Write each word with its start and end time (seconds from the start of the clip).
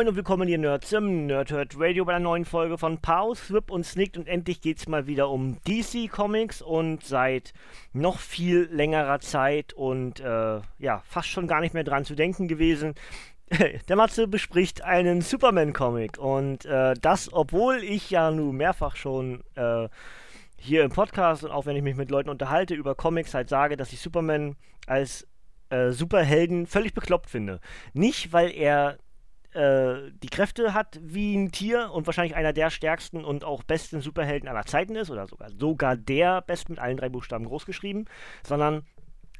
Moin 0.00 0.08
und 0.08 0.16
willkommen 0.16 0.48
hier 0.48 0.56
Nerds 0.56 0.92
im 0.92 1.26
Nerdhurt 1.26 1.74
Radio 1.76 2.06
bei 2.06 2.14
einer 2.14 2.24
neuen 2.24 2.46
Folge 2.46 2.78
von 2.78 3.02
Pause, 3.02 3.44
Swip 3.44 3.70
und 3.70 3.84
Snicked 3.84 4.16
und 4.16 4.28
endlich 4.28 4.62
geht's 4.62 4.88
mal 4.88 5.06
wieder 5.06 5.28
um 5.28 5.58
DC 5.68 6.10
Comics 6.10 6.62
und 6.62 7.04
seit 7.04 7.52
noch 7.92 8.18
viel 8.18 8.66
längerer 8.72 9.20
Zeit 9.20 9.74
und 9.74 10.20
äh, 10.20 10.60
ja, 10.78 11.02
fast 11.04 11.28
schon 11.28 11.46
gar 11.46 11.60
nicht 11.60 11.74
mehr 11.74 11.84
dran 11.84 12.06
zu 12.06 12.14
denken 12.14 12.48
gewesen. 12.48 12.94
Der 13.90 13.96
Matze 13.96 14.26
bespricht 14.26 14.82
einen 14.82 15.20
Superman-Comic 15.20 16.16
und 16.16 16.64
äh, 16.64 16.94
das, 16.94 17.30
obwohl 17.30 17.84
ich 17.84 18.08
ja 18.08 18.30
nun 18.30 18.56
mehrfach 18.56 18.96
schon 18.96 19.44
äh, 19.54 19.86
hier 20.56 20.82
im 20.82 20.92
Podcast 20.92 21.44
und 21.44 21.50
auch 21.50 21.66
wenn 21.66 21.76
ich 21.76 21.82
mich 21.82 21.96
mit 21.96 22.10
Leuten 22.10 22.30
unterhalte 22.30 22.74
über 22.74 22.94
Comics 22.94 23.34
halt 23.34 23.50
sage, 23.50 23.76
dass 23.76 23.92
ich 23.92 24.00
Superman 24.00 24.56
als 24.86 25.28
äh, 25.68 25.90
Superhelden 25.90 26.66
völlig 26.66 26.94
bekloppt 26.94 27.28
finde. 27.28 27.60
Nicht, 27.92 28.32
weil 28.32 28.50
er 28.50 28.96
äh, 29.52 30.10
die 30.22 30.28
Kräfte 30.28 30.74
hat 30.74 30.98
wie 31.02 31.36
ein 31.36 31.52
Tier 31.52 31.90
und 31.92 32.06
wahrscheinlich 32.06 32.36
einer 32.36 32.52
der 32.52 32.70
stärksten 32.70 33.24
und 33.24 33.44
auch 33.44 33.62
besten 33.62 34.00
Superhelden 34.00 34.48
aller 34.48 34.64
Zeiten 34.64 34.96
ist 34.96 35.10
oder 35.10 35.26
sogar, 35.26 35.50
sogar 35.50 35.96
der 35.96 36.42
best 36.42 36.68
mit 36.68 36.78
allen 36.78 36.96
drei 36.96 37.08
Buchstaben 37.08 37.46
großgeschrieben, 37.46 38.06
sondern 38.46 38.82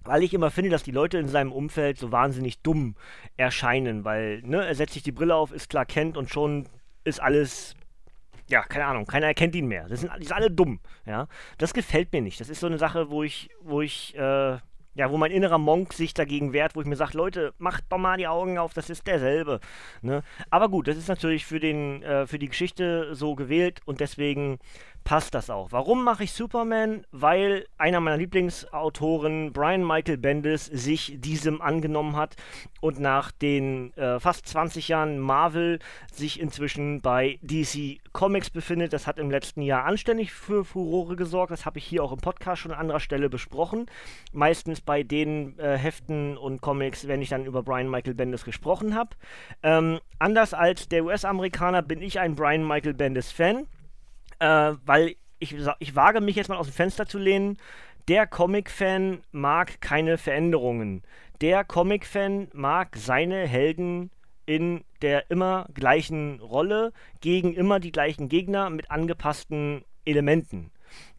weil 0.02 0.22
ich 0.22 0.32
immer 0.32 0.50
finde, 0.50 0.70
dass 0.70 0.82
die 0.82 0.92
Leute 0.92 1.18
in 1.18 1.28
seinem 1.28 1.52
Umfeld 1.52 1.98
so 1.98 2.10
wahnsinnig 2.10 2.62
dumm 2.62 2.96
erscheinen, 3.36 4.04
weil 4.04 4.40
ne, 4.42 4.64
er 4.64 4.74
setzt 4.74 4.94
sich 4.94 5.02
die 5.02 5.12
Brille 5.12 5.34
auf, 5.34 5.52
ist 5.52 5.68
klar 5.68 5.84
kennt 5.84 6.16
und 6.16 6.30
schon 6.30 6.66
ist 7.04 7.20
alles 7.20 7.76
ja, 8.50 8.62
keine 8.62 8.86
Ahnung, 8.86 9.06
keiner 9.06 9.26
erkennt 9.26 9.54
ihn 9.54 9.66
mehr. 9.66 9.88
Das 9.88 10.00
sind, 10.00 10.10
die 10.18 10.24
sind 10.24 10.36
alle 10.36 10.50
dumm, 10.50 10.80
ja. 11.06 11.28
Das 11.58 11.72
gefällt 11.72 12.12
mir 12.12 12.20
nicht. 12.20 12.40
Das 12.40 12.48
ist 12.48 12.58
so 12.58 12.66
eine 12.66 12.78
Sache, 12.78 13.08
wo 13.08 13.22
ich, 13.22 13.48
wo 13.60 13.80
ich, 13.80 14.16
äh, 14.16 14.58
ja, 14.94 15.10
wo 15.10 15.16
mein 15.16 15.30
innerer 15.30 15.58
Monk 15.58 15.92
sich 15.92 16.14
dagegen 16.14 16.52
wehrt, 16.52 16.74
wo 16.74 16.80
ich 16.80 16.86
mir 16.86 16.96
sage, 16.96 17.16
Leute, 17.16 17.54
macht 17.58 17.84
doch 17.90 17.98
mal 17.98 18.16
die 18.16 18.26
Augen 18.26 18.58
auf, 18.58 18.74
das 18.74 18.90
ist 18.90 19.06
derselbe. 19.06 19.60
Ne? 20.02 20.22
Aber 20.50 20.68
gut, 20.68 20.88
das 20.88 20.96
ist 20.96 21.08
natürlich 21.08 21.46
für, 21.46 21.60
den, 21.60 22.02
äh, 22.02 22.26
für 22.26 22.38
die 22.38 22.48
Geschichte 22.48 23.14
so 23.14 23.34
gewählt 23.34 23.80
und 23.84 24.00
deswegen 24.00 24.58
passt 25.04 25.34
das 25.34 25.50
auch. 25.50 25.72
Warum 25.72 26.04
mache 26.04 26.24
ich 26.24 26.32
Superman? 26.32 27.04
Weil 27.10 27.66
einer 27.78 28.00
meiner 28.00 28.16
Lieblingsautoren, 28.16 29.52
Brian 29.52 29.86
Michael 29.86 30.18
Bendis, 30.18 30.66
sich 30.66 31.16
diesem 31.18 31.60
angenommen 31.60 32.16
hat 32.16 32.36
und 32.80 33.00
nach 33.00 33.32
den 33.32 33.92
äh, 33.96 34.20
fast 34.20 34.46
20 34.46 34.88
Jahren 34.88 35.18
Marvel 35.18 35.78
sich 36.12 36.40
inzwischen 36.40 37.00
bei 37.00 37.38
DC 37.42 38.00
Comics 38.12 38.50
befindet. 38.50 38.92
Das 38.92 39.06
hat 39.06 39.18
im 39.18 39.30
letzten 39.30 39.62
Jahr 39.62 39.84
anständig 39.84 40.32
für 40.32 40.64
Furore 40.64 41.16
gesorgt. 41.16 41.50
Das 41.52 41.66
habe 41.66 41.78
ich 41.78 41.84
hier 41.84 42.04
auch 42.04 42.12
im 42.12 42.18
Podcast 42.18 42.62
schon 42.62 42.72
an 42.72 42.80
anderer 42.80 43.00
Stelle 43.00 43.28
besprochen. 43.28 43.86
Meistens 44.32 44.80
bei 44.80 45.02
den 45.02 45.58
äh, 45.58 45.76
Heften 45.76 46.36
und 46.36 46.60
Comics, 46.60 47.08
wenn 47.08 47.22
ich 47.22 47.30
dann 47.30 47.46
über 47.46 47.62
Brian 47.62 47.90
Michael 47.90 48.14
Bendis 48.14 48.44
gesprochen 48.44 48.94
habe. 48.94 49.10
Ähm, 49.62 50.00
anders 50.18 50.54
als 50.54 50.88
der 50.88 51.04
US-Amerikaner 51.04 51.82
bin 51.82 52.02
ich 52.02 52.20
ein 52.20 52.34
Brian 52.34 52.66
Michael 52.66 52.94
Bendis-Fan 52.94 53.66
äh, 54.40 54.72
weil 54.84 55.14
ich, 55.38 55.56
ich 55.78 55.94
wage 55.94 56.20
mich 56.20 56.36
jetzt 56.36 56.48
mal 56.48 56.56
aus 56.56 56.66
dem 56.66 56.74
Fenster 56.74 57.06
zu 57.06 57.18
lehnen. 57.18 57.56
Der 58.08 58.26
Comic-Fan 58.26 59.22
mag 59.30 59.80
keine 59.80 60.18
Veränderungen. 60.18 61.02
Der 61.40 61.64
Comic-Fan 61.64 62.48
mag 62.52 62.96
seine 62.96 63.46
Helden 63.46 64.10
in 64.46 64.84
der 65.00 65.30
immer 65.30 65.68
gleichen 65.72 66.40
Rolle 66.40 66.92
gegen 67.20 67.54
immer 67.54 67.78
die 67.80 67.92
gleichen 67.92 68.28
Gegner 68.28 68.68
mit 68.68 68.90
angepassten 68.90 69.84
Elementen. 70.04 70.72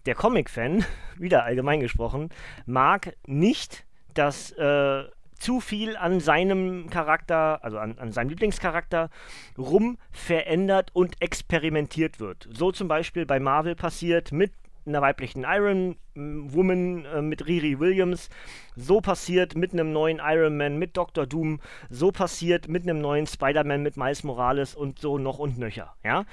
Der 0.06 0.16
Comic-Fan, 0.16 0.84
wieder 1.18 1.44
allgemein 1.46 1.80
gesprochen, 1.80 2.30
mag 2.66 3.16
nicht, 3.26 3.86
dass 4.14 4.52
äh, 4.52 5.04
zu 5.42 5.60
viel 5.60 5.98
an 5.98 6.20
seinem 6.20 6.90
Charakter, 6.90 7.64
also 7.64 7.80
an, 7.80 7.98
an 7.98 8.12
seinem 8.12 8.30
Lieblingscharakter, 8.30 9.10
rum 9.58 9.98
verändert 10.12 10.92
und 10.94 11.20
experimentiert 11.20 12.20
wird. 12.20 12.48
So 12.52 12.72
zum 12.72 12.88
Beispiel 12.88 13.26
bei 13.26 13.40
Marvel 13.40 13.76
passiert 13.76 14.32
mit 14.32 14.52
einer 14.86 15.02
weiblichen 15.02 15.44
Iron 15.48 15.96
Woman 16.16 17.06
äh, 17.06 17.22
mit 17.22 17.48
Riri 17.48 17.80
Williams, 17.80 18.30
so 18.76 19.02
passiert 19.02 19.56
mit 19.56 19.74
einem 19.74 19.92
neuen 19.92 20.20
Iron 20.24 20.58
Man 20.58 20.78
mit 20.78 20.98
Dr. 20.98 21.26
Doom, 21.26 21.60
so 21.90 22.12
passiert 22.12 22.68
mit 22.68 22.84
einem 22.84 23.00
neuen 23.00 23.28
Spider-Man 23.28 23.82
mit 23.82 23.98
Miles 23.98 24.24
Morales 24.24 24.76
und 24.76 25.00
so 25.00 25.18
noch 25.18 25.40
und 25.40 25.58
nöcher. 25.58 25.96
Ja? 26.04 26.26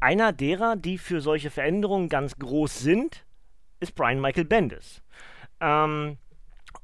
Einer 0.00 0.32
derer, 0.32 0.76
die 0.76 0.98
für 0.98 1.20
solche 1.20 1.50
Veränderungen 1.50 2.08
ganz 2.08 2.38
groß 2.38 2.80
sind, 2.80 3.24
ist 3.80 3.94
Brian 3.94 4.20
Michael 4.20 4.44
Bendis. 4.44 5.02
Ähm, 5.60 6.18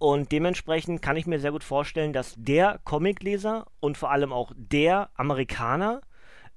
und 0.02 0.32
dementsprechend 0.32 1.00
kann 1.00 1.16
ich 1.16 1.28
mir 1.28 1.38
sehr 1.38 1.52
gut 1.52 1.62
vorstellen, 1.62 2.12
dass 2.12 2.34
der 2.36 2.80
Comicleser 2.82 3.68
und 3.78 3.96
vor 3.96 4.10
allem 4.10 4.32
auch 4.32 4.50
der 4.56 5.10
Amerikaner 5.14 6.00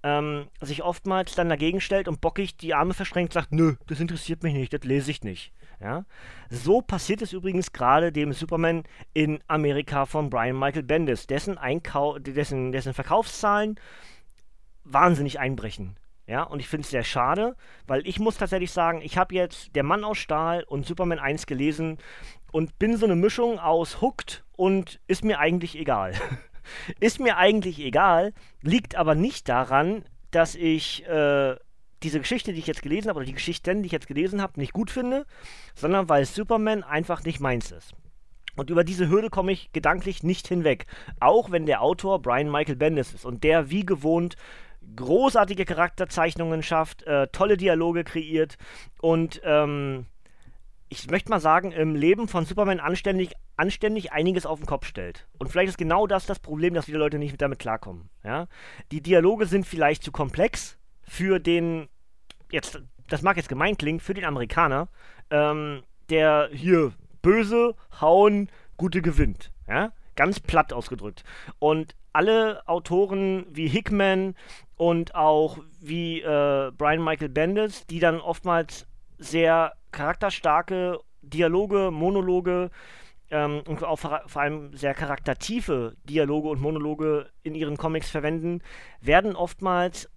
ähm, 0.01 0.47
sich 0.61 0.81
oftmals 0.81 1.35
dann 1.35 1.47
dagegen 1.47 1.79
stellt 1.79 2.07
und 2.07 2.21
bockig 2.21 2.57
die 2.57 2.73
Arme 2.73 2.95
verschränkt 2.95 3.33
sagt, 3.33 3.51
nö, 3.51 3.75
das 3.85 3.99
interessiert 3.99 4.41
mich 4.41 4.55
nicht, 4.55 4.73
das 4.73 4.83
lese 4.83 5.11
ich 5.11 5.21
nicht. 5.21 5.53
Ja? 5.79 6.05
So 6.49 6.81
passiert 6.81 7.21
es 7.21 7.33
übrigens 7.33 7.71
gerade 7.71 8.11
dem 8.11 8.33
Superman 8.33 8.81
in 9.13 9.39
Amerika 9.45 10.07
von 10.07 10.31
Brian 10.31 10.57
Michael 10.57 10.81
Bendis, 10.81 11.27
dessen, 11.27 11.59
Einkau 11.59 12.17
dessen, 12.17 12.71
dessen 12.71 12.95
Verkaufszahlen 12.95 13.79
wahnsinnig 14.83 15.39
einbrechen. 15.39 15.99
Ja, 16.27 16.41
und 16.41 16.59
ich 16.59 16.67
finde 16.67 16.85
es 16.85 16.89
sehr 16.89 17.03
schade, 17.03 17.55
weil 17.85 18.07
ich 18.07 18.19
muss 18.19 18.37
tatsächlich 18.37 18.71
sagen, 18.71 19.01
ich 19.03 19.19
habe 19.19 19.35
jetzt 19.35 19.75
Der 19.75 19.83
Mann 19.83 20.03
aus 20.03 20.17
Stahl 20.17 20.63
und 20.63 20.83
Superman 20.83 21.19
1 21.19 21.45
gelesen 21.45 21.99
und 22.55 22.79
bin 22.79 22.95
so 22.95 23.05
eine 23.05 23.17
Mischung 23.17 23.59
aus 23.59 23.99
Hooked 23.99 24.45
und 24.53 25.01
ist 25.07 25.25
mir 25.25 25.39
eigentlich 25.39 25.77
egal. 25.77 26.13
ist 27.01 27.19
mir 27.19 27.35
eigentlich 27.35 27.79
egal, 27.79 28.31
liegt 28.61 28.95
aber 28.95 29.13
nicht 29.13 29.49
daran, 29.49 30.05
dass 30.31 30.55
ich 30.55 31.05
äh, 31.05 31.57
diese 32.01 32.21
Geschichte, 32.21 32.53
die 32.53 32.59
ich 32.59 32.67
jetzt 32.67 32.81
gelesen 32.81 33.09
habe, 33.09 33.17
oder 33.17 33.25
die 33.25 33.33
Geschichten, 33.33 33.83
die 33.83 33.87
ich 33.87 33.91
jetzt 33.91 34.07
gelesen 34.07 34.41
habe, 34.41 34.57
nicht 34.57 34.71
gut 34.71 34.89
finde, 34.89 35.25
sondern 35.75 36.07
weil 36.07 36.23
Superman 36.23 36.83
einfach 36.83 37.25
nicht 37.25 37.41
meins 37.41 37.73
ist. 37.73 37.91
Und 38.55 38.69
über 38.69 38.85
diese 38.85 39.09
Hürde 39.09 39.29
komme 39.29 39.51
ich 39.51 39.73
gedanklich 39.73 40.23
nicht 40.23 40.47
hinweg. 40.47 40.85
Auch 41.19 41.51
wenn 41.51 41.65
der 41.65 41.81
Autor 41.81 42.21
Brian 42.21 42.49
Michael 42.49 42.77
Bendis 42.77 43.13
ist 43.13 43.25
und 43.25 43.43
der 43.43 43.69
wie 43.69 43.85
gewohnt 43.85 44.37
großartige 44.95 45.65
Charakterzeichnungen 45.65 46.63
schafft, 46.63 47.03
äh, 47.03 47.27
tolle 47.33 47.57
Dialoge 47.57 48.05
kreiert 48.05 48.55
und 49.01 49.41
ähm, 49.43 50.05
ich 50.89 51.09
möchte 51.09 51.29
mal 51.29 51.39
sagen, 51.39 51.71
im 51.71 51.95
Leben 51.95 52.27
von 52.27 52.45
Superman 52.45 52.79
anständig, 52.79 53.33
anständig 53.57 54.11
einiges 54.11 54.45
auf 54.45 54.59
den 54.59 54.67
Kopf 54.67 54.85
stellt. 54.85 55.27
Und 55.37 55.49
vielleicht 55.49 55.69
ist 55.69 55.77
genau 55.77 56.07
das 56.07 56.25
das 56.25 56.39
Problem, 56.39 56.73
dass 56.73 56.85
viele 56.85 56.99
Leute 56.99 57.17
nicht 57.17 57.41
damit 57.41 57.59
klarkommen. 57.59 58.09
Ja? 58.23 58.47
Die 58.91 59.01
Dialoge 59.01 59.45
sind 59.45 59.65
vielleicht 59.65 60.03
zu 60.03 60.11
komplex 60.11 60.77
für 61.01 61.39
den, 61.39 61.87
jetzt, 62.51 62.81
das 63.09 63.21
mag 63.21 63.37
jetzt 63.37 63.49
gemein 63.49 63.77
klingen, 63.77 63.99
für 63.99 64.13
den 64.13 64.25
Amerikaner, 64.25 64.89
ähm, 65.31 65.83
der 66.09 66.49
hier 66.51 66.93
böse, 67.21 67.75
hauen, 67.99 68.49
gute 68.77 69.01
gewinnt. 69.01 69.51
Ja? 69.67 69.91
Ganz 70.15 70.39
platt 70.39 70.71
ausgedrückt. 70.71 71.23
Und 71.59 71.95
alle 72.13 72.65
Autoren 72.67 73.45
wie 73.49 73.67
Hickman 73.67 74.35
und 74.77 75.15
auch 75.15 75.57
wie 75.81 76.21
äh, 76.21 76.71
Brian 76.77 77.03
Michael 77.03 77.29
Bendis, 77.29 77.85
die 77.87 77.99
dann 77.99 78.21
oftmals 78.21 78.87
sehr 79.17 79.73
charakterstarke 79.91 80.99
Dialoge, 81.21 81.91
Monologe 81.91 82.69
ähm, 83.31 83.61
und 83.67 83.83
auch 83.83 83.97
vor, 83.97 84.21
allem 84.35 84.75
sehr 84.75 84.93
charaktertiefe 84.93 85.95
Dialoge 86.03 86.49
und 86.49 86.61
Monologe 86.61 87.29
in 87.43 87.55
ihren 87.55 87.77
Comics 87.77 88.09
verwenden, 88.09 88.61
werden 89.01 89.35
oftmals 89.35 90.09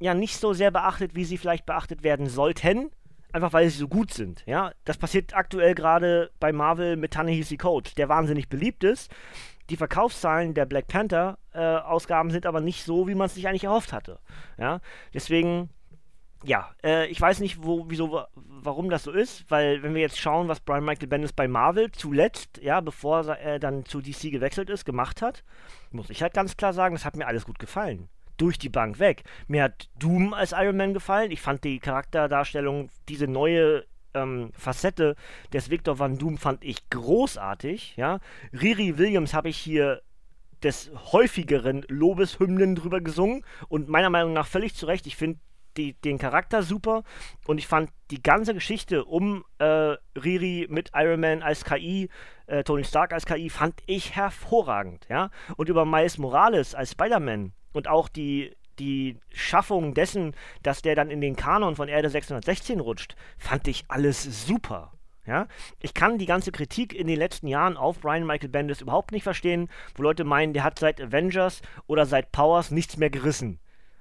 ja 0.00 0.14
nicht 0.14 0.38
so 0.38 0.52
sehr 0.52 0.70
beachtet, 0.70 1.14
wie 1.14 1.24
sie 1.24 1.38
vielleicht 1.38 1.66
beachtet 1.66 2.02
werden 2.02 2.28
sollten. 2.28 2.90
Einfach 3.30 3.52
weil 3.52 3.68
sie 3.68 3.76
so 3.76 3.88
gut 3.88 4.14
sind, 4.14 4.42
ja. 4.46 4.72
Das 4.84 4.96
passiert 4.96 5.36
aktuell 5.36 5.74
gerade 5.74 6.30
bei 6.40 6.50
Marvel 6.50 6.96
mit 6.96 7.12
Ta-Nehisi 7.12 7.58
Code, 7.58 7.90
der 7.98 8.08
wahnsinnig 8.08 8.48
beliebt 8.48 8.84
ist. 8.84 9.10
Die 9.68 9.76
Verkaufszahlen 9.76 10.54
der 10.54 10.64
Black 10.64 10.86
Panther 10.86 11.36
äh, 11.52 11.58
Ausgaben 11.58 12.30
sind 12.30 12.46
aber 12.46 12.62
nicht 12.62 12.84
so, 12.84 13.06
wie 13.06 13.14
man 13.14 13.26
es 13.26 13.34
sich 13.34 13.46
eigentlich 13.46 13.64
erhofft 13.64 13.92
hatte, 13.92 14.18
ja. 14.56 14.80
Deswegen 15.12 15.68
ja, 16.44 16.70
äh, 16.84 17.06
ich 17.06 17.20
weiß 17.20 17.40
nicht, 17.40 17.62
wo, 17.62 17.86
wieso, 17.88 18.24
warum 18.34 18.90
das 18.90 19.02
so 19.02 19.10
ist, 19.10 19.50
weil 19.50 19.82
wenn 19.82 19.94
wir 19.94 20.02
jetzt 20.02 20.18
schauen, 20.18 20.48
was 20.48 20.60
Brian 20.60 20.84
Michael 20.84 21.08
Bendis 21.08 21.32
bei 21.32 21.48
Marvel 21.48 21.90
zuletzt, 21.90 22.58
ja, 22.62 22.80
bevor 22.80 23.26
er 23.26 23.58
dann 23.58 23.84
zu 23.84 24.00
DC 24.00 24.30
gewechselt 24.30 24.70
ist, 24.70 24.84
gemacht 24.84 25.20
hat, 25.20 25.42
muss 25.90 26.10
ich 26.10 26.22
halt 26.22 26.34
ganz 26.34 26.56
klar 26.56 26.72
sagen, 26.72 26.94
das 26.94 27.04
hat 27.04 27.16
mir 27.16 27.26
alles 27.26 27.44
gut 27.44 27.58
gefallen. 27.58 28.08
Durch 28.36 28.56
die 28.56 28.68
Bank 28.68 29.00
weg. 29.00 29.24
Mir 29.48 29.64
hat 29.64 29.88
Doom 29.98 30.32
als 30.32 30.52
Iron 30.52 30.76
Man 30.76 30.94
gefallen. 30.94 31.32
Ich 31.32 31.40
fand 31.40 31.64
die 31.64 31.80
Charakterdarstellung, 31.80 32.88
diese 33.08 33.26
neue 33.26 33.84
ähm, 34.14 34.50
Facette 34.52 35.16
des 35.52 35.70
Victor 35.70 35.98
Van 35.98 36.18
Doom 36.18 36.38
fand 36.38 36.64
ich 36.64 36.88
großartig, 36.88 37.96
ja. 37.96 38.20
Riri 38.52 38.96
Williams 38.96 39.34
habe 39.34 39.48
ich 39.48 39.58
hier 39.58 40.02
des 40.62 40.90
häufigeren 41.12 41.84
Lobeshymnen 41.88 42.74
drüber 42.74 43.00
gesungen 43.00 43.44
und 43.68 43.88
meiner 43.88 44.10
Meinung 44.10 44.32
nach 44.32 44.46
völlig 44.46 44.74
zu 44.74 44.86
Recht. 44.86 45.06
Ich 45.06 45.16
finde 45.16 45.38
die, 45.78 45.94
den 45.94 46.18
Charakter 46.18 46.62
super 46.62 47.04
und 47.46 47.58
ich 47.58 47.66
fand 47.66 47.90
die 48.10 48.22
ganze 48.22 48.54
Geschichte 48.54 49.04
um 49.04 49.44
äh, 49.58 49.96
Riri 50.16 50.66
mit 50.68 50.90
Iron 50.94 51.20
Man 51.20 51.42
als 51.42 51.64
KI, 51.64 52.10
äh, 52.46 52.64
Tony 52.64 52.84
Stark 52.84 53.12
als 53.12 53.26
KI, 53.26 53.48
fand 53.48 53.80
ich 53.86 54.16
hervorragend, 54.16 55.06
ja. 55.08 55.30
Und 55.56 55.68
über 55.68 55.84
Miles 55.84 56.18
Morales 56.18 56.74
als 56.74 56.92
Spider-Man 56.92 57.52
und 57.72 57.88
auch 57.88 58.08
die, 58.08 58.56
die 58.78 59.18
Schaffung 59.32 59.94
dessen, 59.94 60.34
dass 60.62 60.82
der 60.82 60.94
dann 60.94 61.10
in 61.10 61.20
den 61.20 61.36
Kanon 61.36 61.76
von 61.76 61.88
Erde 61.88 62.10
616 62.10 62.80
rutscht, 62.80 63.16
fand 63.38 63.68
ich 63.68 63.84
alles 63.88 64.46
super. 64.46 64.92
Ja? 65.26 65.46
Ich 65.80 65.94
kann 65.94 66.18
die 66.18 66.26
ganze 66.26 66.52
Kritik 66.52 66.94
in 66.94 67.06
den 67.06 67.18
letzten 67.18 67.46
Jahren 67.46 67.76
auf 67.76 68.00
Brian 68.00 68.26
Michael 68.26 68.48
Bendis 68.48 68.80
überhaupt 68.80 69.12
nicht 69.12 69.22
verstehen, 69.22 69.68
wo 69.94 70.02
Leute 70.02 70.24
meinen, 70.24 70.54
der 70.54 70.64
hat 70.64 70.78
seit 70.78 71.00
Avengers 71.00 71.60
oder 71.86 72.06
seit 72.06 72.32
Powers 72.32 72.70
nichts 72.70 72.96
mehr 72.96 73.10
gerissen. 73.10 73.60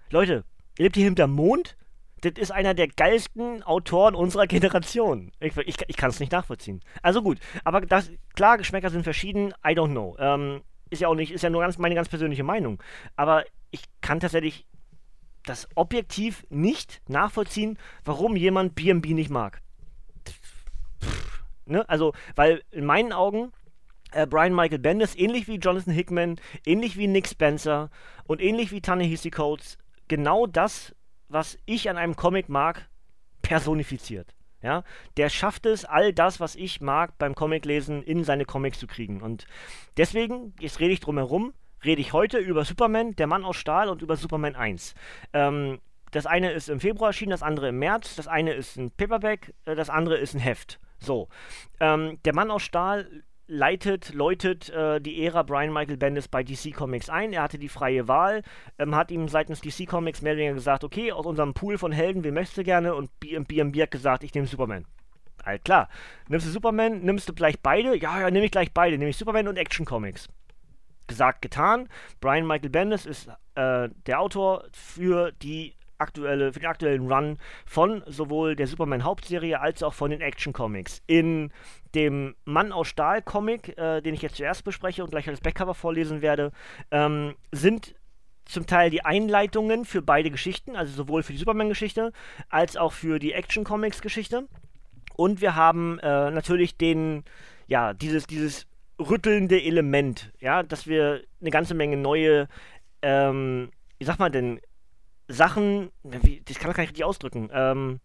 Leute, 0.09 0.45
lebt 0.77 0.95
hier 0.95 1.05
hinterm 1.05 1.31
Mond? 1.31 1.77
Das 2.21 2.33
ist 2.37 2.51
einer 2.51 2.73
der 2.73 2.87
geilsten 2.87 3.61
Autoren 3.63 4.15
unserer 4.15 4.47
Generation. 4.47 5.31
Ich, 5.39 5.55
ich, 5.57 5.77
ich 5.87 5.97
kann 5.97 6.09
es 6.09 6.19
nicht 6.19 6.31
nachvollziehen. 6.31 6.81
Also 7.03 7.21
gut, 7.21 7.39
aber 7.63 7.81
das, 7.81 8.11
klar, 8.35 8.57
Geschmäcker 8.57 8.89
sind 8.89 9.03
verschieden, 9.03 9.53
I 9.65 9.73
don't 9.73 9.91
know. 9.91 10.15
Ähm, 10.19 10.61
ist 10.89 11.01
ja 11.01 11.07
auch 11.07 11.15
nicht, 11.15 11.31
ist 11.31 11.43
ja 11.43 11.49
nur 11.49 11.61
ganz, 11.61 11.77
meine 11.77 11.95
ganz 11.95 12.09
persönliche 12.09 12.43
Meinung. 12.43 12.81
Aber 13.15 13.43
ich 13.71 13.83
kann 14.01 14.19
tatsächlich 14.19 14.65
das 15.45 15.67
objektiv 15.75 16.45
nicht 16.49 17.01
nachvollziehen, 17.07 17.77
warum 18.03 18.35
jemand 18.35 18.75
BB 18.75 19.13
nicht 19.13 19.29
mag. 19.29 19.61
Pff, 21.01 21.43
ne? 21.65 21.87
Also, 21.87 22.13
weil 22.35 22.63
in 22.71 22.85
meinen 22.85 23.13
Augen 23.13 23.51
äh, 24.11 24.25
Brian 24.25 24.55
Michael 24.55 24.79
Bendis, 24.79 25.15
ähnlich 25.15 25.47
wie 25.47 25.57
Jonathan 25.57 25.93
Hickman, 25.93 26.39
ähnlich 26.65 26.97
wie 26.97 27.07
Nick 27.07 27.27
Spencer 27.27 27.89
und 28.25 28.41
ähnlich 28.41 28.71
wie 28.71 28.81
Ta-Nehisi 28.81 29.31
Coates, 29.31 29.77
genau 30.07 30.47
das, 30.47 30.95
was 31.29 31.57
ich 31.65 31.89
an 31.89 31.97
einem 31.97 32.15
Comic 32.15 32.49
mag, 32.49 32.89
personifiziert. 33.41 34.33
Ja, 34.61 34.83
der 35.17 35.29
schafft 35.29 35.67
es, 35.67 35.85
all 35.85 36.13
das, 36.13 36.39
was 36.39 36.55
ich 36.55 36.81
mag 36.81 37.17
beim 37.19 37.35
Comiclesen, 37.35 38.01
in 38.01 38.23
seine 38.23 38.43
Comics 38.43 38.79
zu 38.79 38.87
kriegen. 38.87 39.21
Und 39.21 39.45
deswegen, 39.97 40.55
jetzt 40.59 40.79
rede 40.79 40.93
ich 40.93 40.99
drum 40.99 41.17
herum, 41.17 41.53
rede 41.85 42.01
ich 42.01 42.11
heute 42.11 42.39
über 42.39 42.65
Superman, 42.65 43.15
der 43.15 43.27
Mann 43.27 43.45
aus 43.45 43.55
Stahl 43.55 43.87
und 43.87 44.01
über 44.01 44.15
Superman 44.15 44.55
1. 44.55 44.95
Ähm, 45.33 45.79
das 46.11 46.25
eine 46.25 46.51
ist 46.51 46.69
im 46.69 46.79
Februar 46.79 47.09
erschienen, 47.09 47.31
das 47.31 47.43
andere 47.43 47.69
im 47.69 47.77
März, 47.77 48.15
das 48.15 48.27
eine 48.27 48.53
ist 48.53 48.77
ein 48.77 48.89
Paperback, 48.89 49.53
äh, 49.65 49.75
das 49.75 49.91
andere 49.91 50.17
ist 50.17 50.33
ein 50.33 50.39
Heft. 50.39 50.79
So. 50.99 51.27
Ähm, 51.79 52.17
der 52.25 52.33
Mann 52.33 52.49
aus 52.49 52.63
Stahl 52.63 53.23
leitet, 53.47 54.13
läutet 54.13 54.69
äh, 54.69 54.99
die 54.99 55.25
Ära 55.25 55.43
Brian 55.43 55.73
Michael 55.73 55.97
Bendis 55.97 56.27
bei 56.27 56.43
DC 56.43 56.73
Comics 56.73 57.09
ein. 57.09 57.33
Er 57.33 57.43
hatte 57.43 57.57
die 57.57 57.69
freie 57.69 58.07
Wahl, 58.07 58.43
ähm, 58.77 58.95
hat 58.95 59.09
ihm 59.11 59.27
seitens 59.27 59.61
DC 59.61 59.87
Comics 59.87 60.21
mehr 60.21 60.33
oder 60.33 60.39
weniger 60.39 60.55
gesagt, 60.55 60.83
okay, 60.83 61.11
aus 61.11 61.25
unserem 61.25 61.53
Pool 61.53 61.77
von 61.77 61.91
Helden, 61.91 62.23
wen 62.23 62.33
möchtest 62.33 62.57
du 62.57 62.63
gerne? 62.63 62.93
Und 62.93 63.09
BMB 63.19 63.81
hat 63.81 63.91
gesagt, 63.91 64.23
ich 64.23 64.33
nehme 64.33 64.47
Superman. 64.47 64.85
Halt 65.45 65.63
klar. 65.63 65.87
Nimmst 66.27 66.45
du 66.45 66.51
Superman, 66.51 67.01
nimmst 67.01 67.29
du 67.29 67.33
gleich 67.33 67.59
beide? 67.61 67.95
Ja, 67.95 68.19
ja, 68.19 68.29
nehme 68.29 68.45
ich 68.45 68.51
gleich 68.51 68.73
beide. 68.73 68.97
Nehme 68.97 69.11
ich 69.11 69.17
Superman 69.17 69.47
und 69.47 69.57
Action 69.57 69.85
Comics. 69.85 70.27
Gesagt, 71.07 71.41
getan. 71.41 71.87
Brian 72.19 72.45
Michael 72.45 72.69
Bendis 72.69 73.05
ist 73.05 73.29
äh, 73.55 73.87
der 74.05 74.19
Autor 74.19 74.65
für 74.73 75.31
die 75.31 75.76
aktuelle, 75.97 76.53
für 76.53 76.59
den 76.59 76.69
aktuellen 76.69 77.11
Run 77.11 77.37
von 77.65 78.03
sowohl 78.07 78.55
der 78.55 78.67
Superman-Hauptserie 78.67 79.59
als 79.59 79.83
auch 79.83 79.93
von 79.93 80.11
den 80.11 80.21
Action-Comics. 80.21 81.01
In 81.07 81.51
dem 81.95 82.35
Mann 82.45 82.71
aus 82.71 82.87
Stahl-Comic, 82.87 83.77
äh, 83.77 84.01
den 84.01 84.13
ich 84.13 84.21
jetzt 84.21 84.35
zuerst 84.35 84.63
bespreche 84.63 85.03
und 85.03 85.11
gleich 85.11 85.27
als 85.27 85.41
Backcover 85.41 85.73
vorlesen 85.73 86.21
werde, 86.21 86.51
ähm, 86.91 87.35
sind 87.51 87.95
zum 88.45 88.65
Teil 88.65 88.89
die 88.89 89.03
Einleitungen 89.03 89.85
für 89.85 90.01
beide 90.01 90.31
Geschichten, 90.31 90.75
also 90.75 90.93
sowohl 90.93 91.23
für 91.23 91.33
die 91.33 91.39
Superman-Geschichte 91.39 92.13
als 92.49 92.77
auch 92.77 92.93
für 92.93 93.19
die 93.19 93.33
Action-Comics-Geschichte. 93.33 94.47
Und 95.15 95.41
wir 95.41 95.55
haben 95.55 95.99
äh, 95.99 96.31
natürlich 96.31 96.77
den, 96.77 97.23
ja, 97.67 97.93
dieses, 97.93 98.27
dieses 98.27 98.67
rüttelnde 98.99 99.61
Element, 99.61 100.31
ja, 100.39 100.63
dass 100.63 100.87
wir 100.87 101.23
eine 101.41 101.49
ganze 101.49 101.73
Menge 101.73 101.97
neue, 101.97 102.47
ähm, 103.01 103.71
wie 103.99 104.05
sagt 104.05 104.19
man 104.19 104.31
denn, 104.31 104.59
Sachen, 105.27 105.91
wie, 106.03 106.41
das 106.45 106.59
kann 106.59 106.71
ich 106.71 106.77
gar 106.77 106.83
nicht 106.83 106.91
richtig 106.91 107.03
ausdrücken. 107.03 107.49
Ähm, 107.51 107.99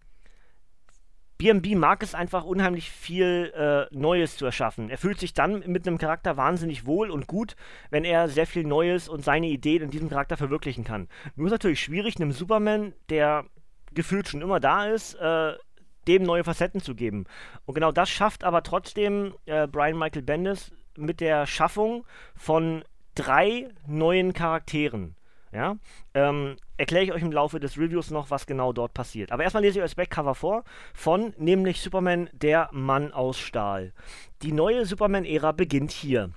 BMB 1.42 1.74
mag 1.74 2.04
es 2.04 2.14
einfach 2.14 2.44
unheimlich 2.44 2.90
viel 2.90 3.52
äh, 3.56 3.92
Neues 3.92 4.36
zu 4.36 4.44
erschaffen. 4.46 4.90
Er 4.90 4.98
fühlt 4.98 5.18
sich 5.18 5.34
dann 5.34 5.64
mit 5.66 5.88
einem 5.88 5.98
Charakter 5.98 6.36
wahnsinnig 6.36 6.86
wohl 6.86 7.10
und 7.10 7.26
gut, 7.26 7.56
wenn 7.90 8.04
er 8.04 8.28
sehr 8.28 8.46
viel 8.46 8.62
Neues 8.62 9.08
und 9.08 9.24
seine 9.24 9.48
Ideen 9.48 9.82
in 9.82 9.90
diesem 9.90 10.08
Charakter 10.08 10.36
verwirklichen 10.36 10.84
kann. 10.84 11.08
Nur 11.34 11.46
ist 11.46 11.52
natürlich 11.52 11.80
schwierig, 11.80 12.16
einem 12.16 12.30
Superman, 12.30 12.92
der 13.08 13.44
gefühlt 13.92 14.28
schon 14.28 14.40
immer 14.40 14.60
da 14.60 14.86
ist, 14.86 15.14
äh, 15.14 15.54
dem 16.06 16.22
neue 16.22 16.44
Facetten 16.44 16.80
zu 16.80 16.94
geben. 16.94 17.26
Und 17.64 17.74
genau 17.74 17.90
das 17.90 18.08
schafft 18.08 18.44
aber 18.44 18.62
trotzdem 18.62 19.34
äh, 19.46 19.66
Brian 19.66 19.98
Michael 19.98 20.22
Bendis 20.22 20.70
mit 20.96 21.20
der 21.20 21.46
Schaffung 21.46 22.04
von 22.36 22.84
drei 23.16 23.68
neuen 23.86 24.32
Charakteren. 24.32 25.16
Ja, 25.52 25.76
ähm, 26.14 26.56
erkläre 26.78 27.04
ich 27.04 27.12
euch 27.12 27.20
im 27.20 27.30
Laufe 27.30 27.60
des 27.60 27.76
Reviews 27.76 28.10
noch, 28.10 28.30
was 28.30 28.46
genau 28.46 28.72
dort 28.72 28.94
passiert. 28.94 29.32
Aber 29.32 29.42
erstmal 29.42 29.62
lese 29.62 29.78
ich 29.78 29.82
euch 29.82 29.90
das 29.90 29.94
Backcover 29.96 30.34
vor 30.34 30.64
von 30.94 31.34
nämlich 31.36 31.82
Superman, 31.82 32.30
der 32.32 32.70
Mann 32.72 33.12
aus 33.12 33.38
Stahl. 33.38 33.92
Die 34.40 34.52
neue 34.52 34.86
Superman-Ära 34.86 35.52
beginnt 35.52 35.90
hier. 35.90 36.30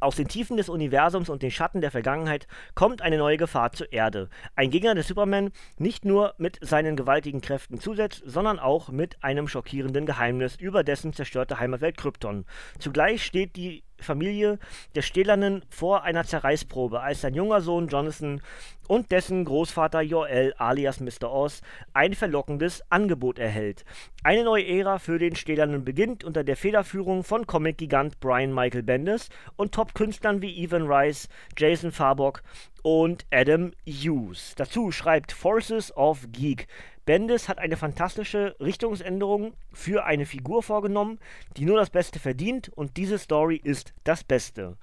Aus 0.00 0.14
den 0.14 0.28
Tiefen 0.28 0.56
des 0.56 0.68
Universums 0.68 1.28
und 1.28 1.42
den 1.42 1.50
Schatten 1.50 1.80
der 1.80 1.90
Vergangenheit 1.90 2.46
kommt 2.74 3.02
eine 3.02 3.18
neue 3.18 3.36
Gefahr 3.36 3.72
zur 3.72 3.92
Erde. 3.92 4.28
Ein 4.54 4.70
Gegner 4.70 4.94
des 4.94 5.08
Superman 5.08 5.50
nicht 5.76 6.04
nur 6.04 6.34
mit 6.38 6.58
seinen 6.60 6.94
gewaltigen 6.94 7.40
Kräften 7.40 7.80
zusetzt, 7.80 8.22
sondern 8.24 8.60
auch 8.60 8.90
mit 8.90 9.22
einem 9.24 9.48
schockierenden 9.48 10.06
Geheimnis 10.06 10.54
über 10.56 10.84
dessen 10.84 11.12
zerstörte 11.12 11.58
Heimatwelt 11.58 11.96
Krypton. 11.96 12.44
Zugleich 12.78 13.24
steht 13.24 13.56
die 13.56 13.82
Familie 14.00 14.58
der 14.94 15.02
Stählernen 15.02 15.64
vor 15.68 16.02
einer 16.04 16.24
Zerreißprobe, 16.24 17.00
als 17.00 17.20
sein 17.20 17.34
junger 17.34 17.60
Sohn 17.60 17.88
Jonathan 17.88 18.40
und 18.88 19.12
dessen 19.12 19.44
Großvater 19.44 20.00
Joel 20.00 20.54
alias 20.58 20.98
Mr. 20.98 21.30
Oz 21.30 21.62
ein 21.92 22.14
verlockendes 22.14 22.82
Angebot 22.90 23.38
erhält. 23.38 23.84
Eine 24.24 24.42
neue 24.42 24.66
Ära 24.66 24.98
für 24.98 25.20
den 25.20 25.36
Stählernen 25.36 25.84
beginnt 25.84 26.24
unter 26.24 26.42
der 26.42 26.56
Federführung 26.56 27.22
von 27.22 27.46
Comic-Gigant 27.46 28.18
Brian 28.18 28.52
Michael 28.52 28.82
Bendis 28.82 29.28
und 29.54 29.72
Top-Künstlern 29.72 30.42
wie 30.42 30.64
Evan 30.64 30.90
Rice, 30.90 31.28
Jason 31.56 31.92
Farbock 31.92 32.42
und 32.82 33.26
Adam 33.30 33.72
Hughes. 33.86 34.54
Dazu 34.56 34.90
schreibt 34.90 35.30
Forces 35.30 35.96
of 35.96 36.26
Geek. 36.32 36.66
Bendis 37.04 37.48
hat 37.48 37.58
eine 37.58 37.78
fantastische 37.78 38.54
Richtungsänderung 38.60 39.54
für 39.72 40.04
eine 40.04 40.26
Figur 40.26 40.62
vorgenommen, 40.62 41.18
die 41.56 41.64
nur 41.64 41.78
das 41.78 41.88
Beste 41.88 42.18
verdient 42.18 42.68
und 42.68 42.98
diese 42.98 43.18
Story 43.18 43.60
ist 43.62 43.94
das 44.04 44.24
Beste. 44.24 44.76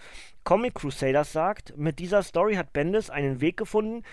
Comic 0.46 0.76
Crusaders 0.76 1.34
sagt, 1.34 1.76
mit 1.76 1.98
dieser 1.98 2.22
Story 2.22 2.54
hat 2.54 2.72
Bendis 2.72 3.10
einen 3.10 3.42
Weg 3.42 3.58
gefunden, 3.58 4.04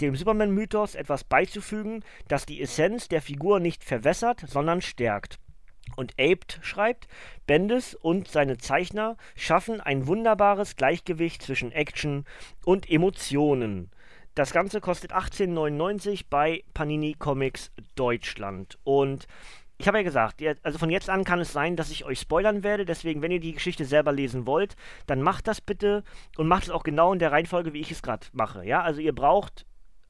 dem 0.00 0.16
Superman-Mythos 0.16 0.96
etwas 0.96 1.22
beizufügen, 1.22 2.02
das 2.26 2.44
die 2.44 2.60
Essenz 2.60 3.06
der 3.08 3.22
Figur 3.22 3.60
nicht 3.60 3.84
verwässert, 3.84 4.44
sondern 4.48 4.82
stärkt. 4.82 5.38
Und 5.94 6.12
Aped 6.18 6.58
schreibt, 6.62 7.06
Bendis 7.46 7.94
und 7.94 8.26
seine 8.26 8.58
Zeichner 8.58 9.16
schaffen 9.36 9.80
ein 9.80 10.08
wunderbares 10.08 10.74
Gleichgewicht 10.74 11.40
zwischen 11.40 11.70
Action 11.70 12.24
und 12.64 12.90
Emotionen. 12.90 13.92
Das 14.34 14.52
Ganze 14.52 14.80
kostet 14.80 15.14
18,99 15.14 16.24
bei 16.28 16.64
Panini 16.74 17.14
Comics 17.14 17.70
Deutschland. 17.94 18.76
Und 18.82 19.28
ich 19.78 19.86
habe 19.86 19.98
ja 19.98 20.04
gesagt, 20.04 20.42
also 20.62 20.78
von 20.78 20.90
jetzt 20.90 21.10
an 21.10 21.24
kann 21.24 21.40
es 21.40 21.52
sein, 21.52 21.76
dass 21.76 21.90
ich 21.90 22.04
euch 22.04 22.20
spoilern 22.20 22.62
werde. 22.62 22.84
Deswegen, 22.84 23.22
wenn 23.22 23.30
ihr 23.30 23.40
die 23.40 23.52
Geschichte 23.52 23.84
selber 23.84 24.12
lesen 24.12 24.46
wollt, 24.46 24.74
dann 25.06 25.20
macht 25.20 25.46
das 25.48 25.60
bitte 25.60 26.02
und 26.36 26.48
macht 26.48 26.64
es 26.64 26.70
auch 26.70 26.82
genau 26.82 27.12
in 27.12 27.18
der 27.18 27.32
Reihenfolge, 27.32 27.72
wie 27.72 27.80
ich 27.80 27.90
es 27.90 28.02
gerade 28.02 28.26
mache. 28.32 28.64
Ja, 28.64 28.82
also 28.82 29.00
ihr 29.00 29.14
braucht 29.14 29.66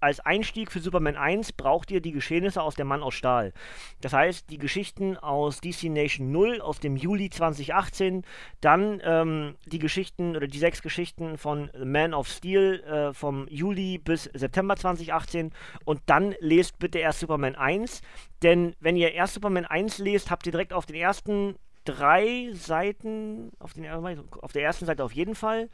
als 0.06 0.20
Einstieg 0.20 0.70
für 0.70 0.78
Superman 0.78 1.16
1 1.16 1.52
braucht 1.52 1.90
ihr 1.90 2.00
die 2.00 2.12
Geschehnisse 2.12 2.62
aus 2.62 2.76
Der 2.76 2.84
Mann 2.84 3.02
aus 3.02 3.14
Stahl. 3.14 3.52
Das 4.00 4.12
heißt, 4.12 4.48
die 4.50 4.58
Geschichten 4.58 5.16
aus 5.16 5.60
DC 5.60 5.84
Nation 5.90 6.30
0 6.30 6.60
aus 6.60 6.78
dem 6.78 6.96
Juli 6.96 7.28
2018, 7.28 8.22
dann 8.60 9.02
ähm, 9.04 9.56
die 9.66 9.80
Geschichten 9.80 10.36
oder 10.36 10.46
die 10.46 10.58
sechs 10.58 10.80
Geschichten 10.80 11.38
von 11.38 11.72
Man 11.84 12.14
of 12.14 12.28
Steel 12.28 12.84
äh, 12.84 13.12
vom 13.14 13.48
Juli 13.48 13.98
bis 13.98 14.30
September 14.32 14.76
2018 14.76 15.50
und 15.84 16.00
dann 16.06 16.36
lest 16.38 16.78
bitte 16.78 17.00
erst 17.00 17.18
Superman 17.18 17.56
1, 17.56 18.00
denn 18.44 18.76
wenn 18.78 18.94
ihr 18.94 19.12
erst 19.12 19.34
Superman 19.34 19.64
1 19.64 19.98
lest, 19.98 20.30
habt 20.30 20.46
ihr 20.46 20.52
direkt 20.52 20.72
auf 20.72 20.86
den 20.86 20.94
ersten 20.94 21.56
drei 21.84 22.50
Seiten, 22.52 23.50
auf, 23.58 23.72
den, 23.72 23.88
auf 23.88 24.52
der 24.52 24.62
ersten 24.62 24.86
Seite 24.86 25.02
auf 25.02 25.12
jeden 25.12 25.34
Fall, 25.34 25.68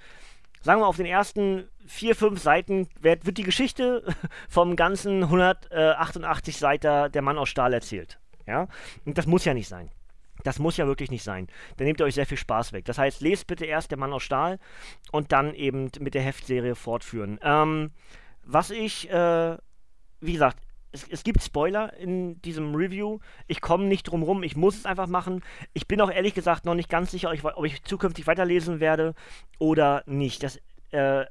sagen 0.62 0.81
wir 0.81 0.87
auf 0.87 0.97
den 0.97 1.07
ersten 1.07 1.69
vier, 1.87 2.14
fünf 2.14 2.40
Seiten 2.40 2.88
wird, 3.00 3.26
wird 3.26 3.38
die 3.38 3.42
Geschichte 3.42 4.04
vom 4.49 4.76
ganzen 4.76 5.25
188 5.25 6.57
Seiter 6.57 7.09
Der 7.09 7.23
Mann 7.23 7.38
aus 7.38 7.49
Stahl 7.49 7.73
erzählt. 7.73 8.19
Ja? 8.47 8.69
Und 9.04 9.19
das 9.19 9.26
muss 9.26 9.45
ja 9.45 9.54
nicht 9.54 9.69
sein. 9.69 9.90
Das 10.45 10.59
muss 10.59 10.76
ja 10.76 10.87
wirklich 10.87 11.11
nicht 11.11 11.23
sein. 11.23 11.49
Dann 11.76 11.87
nehmt 11.87 12.00
ihr 12.00 12.07
euch 12.07 12.14
sehr 12.14 12.26
viel 12.26 12.38
Spaß 12.38 12.73
weg. 12.73 12.85
Das 12.85 12.99
heißt, 12.99 13.21
lest 13.21 13.47
bitte 13.47 13.64
erst 13.64 13.90
Der 13.90 13.99
Mann 13.99 14.12
aus 14.12 14.23
Stahl 14.23 14.59
und 15.12 15.33
dann 15.33 15.54
eben 15.54 15.90
mit 16.00 16.14
der 16.14 16.23
Heftserie 16.23 16.75
fortführen. 16.75 17.38
Ähm, 17.42 17.92
was 18.45 18.71
ich, 18.71 19.09
äh, 19.11 19.57
wie 20.21 20.33
gesagt, 20.33 20.59
es, 20.93 21.07
es, 21.09 21.25
gibt 21.25 21.43
Spoiler 21.43 21.97
in 21.97 22.41
diesem 22.43 22.75
Review. 22.75 23.19
Ich 23.47 23.61
komme 23.61 23.85
nicht 23.85 24.05
drum 24.05 24.23
rum. 24.23 24.43
Ich 24.43 24.57
muss 24.57 24.77
es 24.77 24.87
einfach 24.87 25.07
machen. 25.07 25.43
Ich 25.73 25.89
bin 25.89 26.01
auch 26.01 26.11
ehrlich 26.11 26.35
gesagt 26.35 26.65
noch 26.65 26.75
nicht 26.75 26.89
ganz 26.89 27.11
sicher, 27.11 27.33
ob 27.55 27.65
ich, 27.65 27.83
zukünftig 27.83 28.27
weiterlesen 28.27 28.81
werde 28.81 29.15
oder 29.59 30.03
nicht. 30.07 30.43
Das 30.43 30.61
äh, 30.91 31.25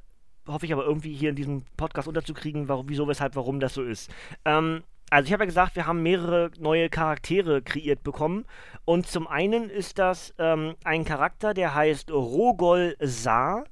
hoffe 0.47 0.65
ich 0.65 0.73
aber 0.73 0.85
irgendwie 0.85 1.13
hier 1.13 1.29
in 1.29 1.35
diesem 1.35 1.63
Podcast 1.77 2.07
unterzukriegen, 2.07 2.67
warum, 2.67 2.89
wieso, 2.89 3.07
weshalb, 3.07 3.35
warum 3.35 3.59
das 3.59 3.73
so 3.73 3.83
ist. 3.83 4.11
Ähm, 4.45 4.83
also 5.09 5.27
ich 5.27 5.33
habe 5.33 5.43
ja 5.43 5.47
gesagt, 5.47 5.75
wir 5.75 5.87
haben 5.87 6.03
mehrere 6.03 6.51
neue 6.57 6.89
Charaktere 6.89 7.61
kreiert 7.61 8.01
bekommen. 8.01 8.45
Und 8.85 9.07
zum 9.07 9.27
einen 9.27 9.69
ist 9.69 9.99
das 9.99 10.33
ähm, 10.39 10.75
ein 10.85 11.03
Charakter, 11.03 11.53
der 11.53 11.75
heißt 11.75 12.11
Rogol 12.11 12.95
Saar. 12.99 13.65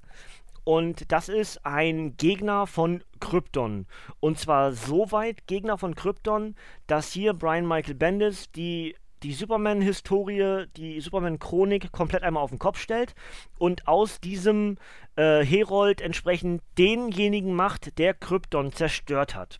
Und 0.64 1.12
das 1.12 1.30
ist 1.30 1.66
ein 1.66 2.16
Gegner 2.18 2.68
von 2.68 3.04
Krypton. 3.20 3.88
Und 4.20 4.40
zwar 4.40 4.72
so 4.74 5.12
weit 5.12 5.48
Gegner 5.48 5.78
von 5.78 5.96
Krypton, 5.96 6.56
dass 6.88 7.12
hier 7.12 7.34
Brian 7.34 7.68
Michael 7.68 7.96
Bendis 7.96 8.52
die 8.52 8.96
die 9.24 9.34
Superman-Historie, 9.34 10.68
die 10.78 11.02
Superman-Chronik 11.02 11.92
komplett 11.92 12.24
einmal 12.24 12.44
auf 12.44 12.52
den 12.52 12.60
Kopf 12.60 12.80
stellt 12.80 13.16
und 13.58 13.88
aus 13.88 14.22
diesem 14.22 14.78
äh, 15.16 15.44
Herold 15.44 16.02
entsprechend 16.02 16.62
denjenigen 16.78 17.54
macht, 17.54 17.98
der 17.98 18.14
Krypton 18.14 18.72
zerstört 18.72 19.36
hat. 19.36 19.60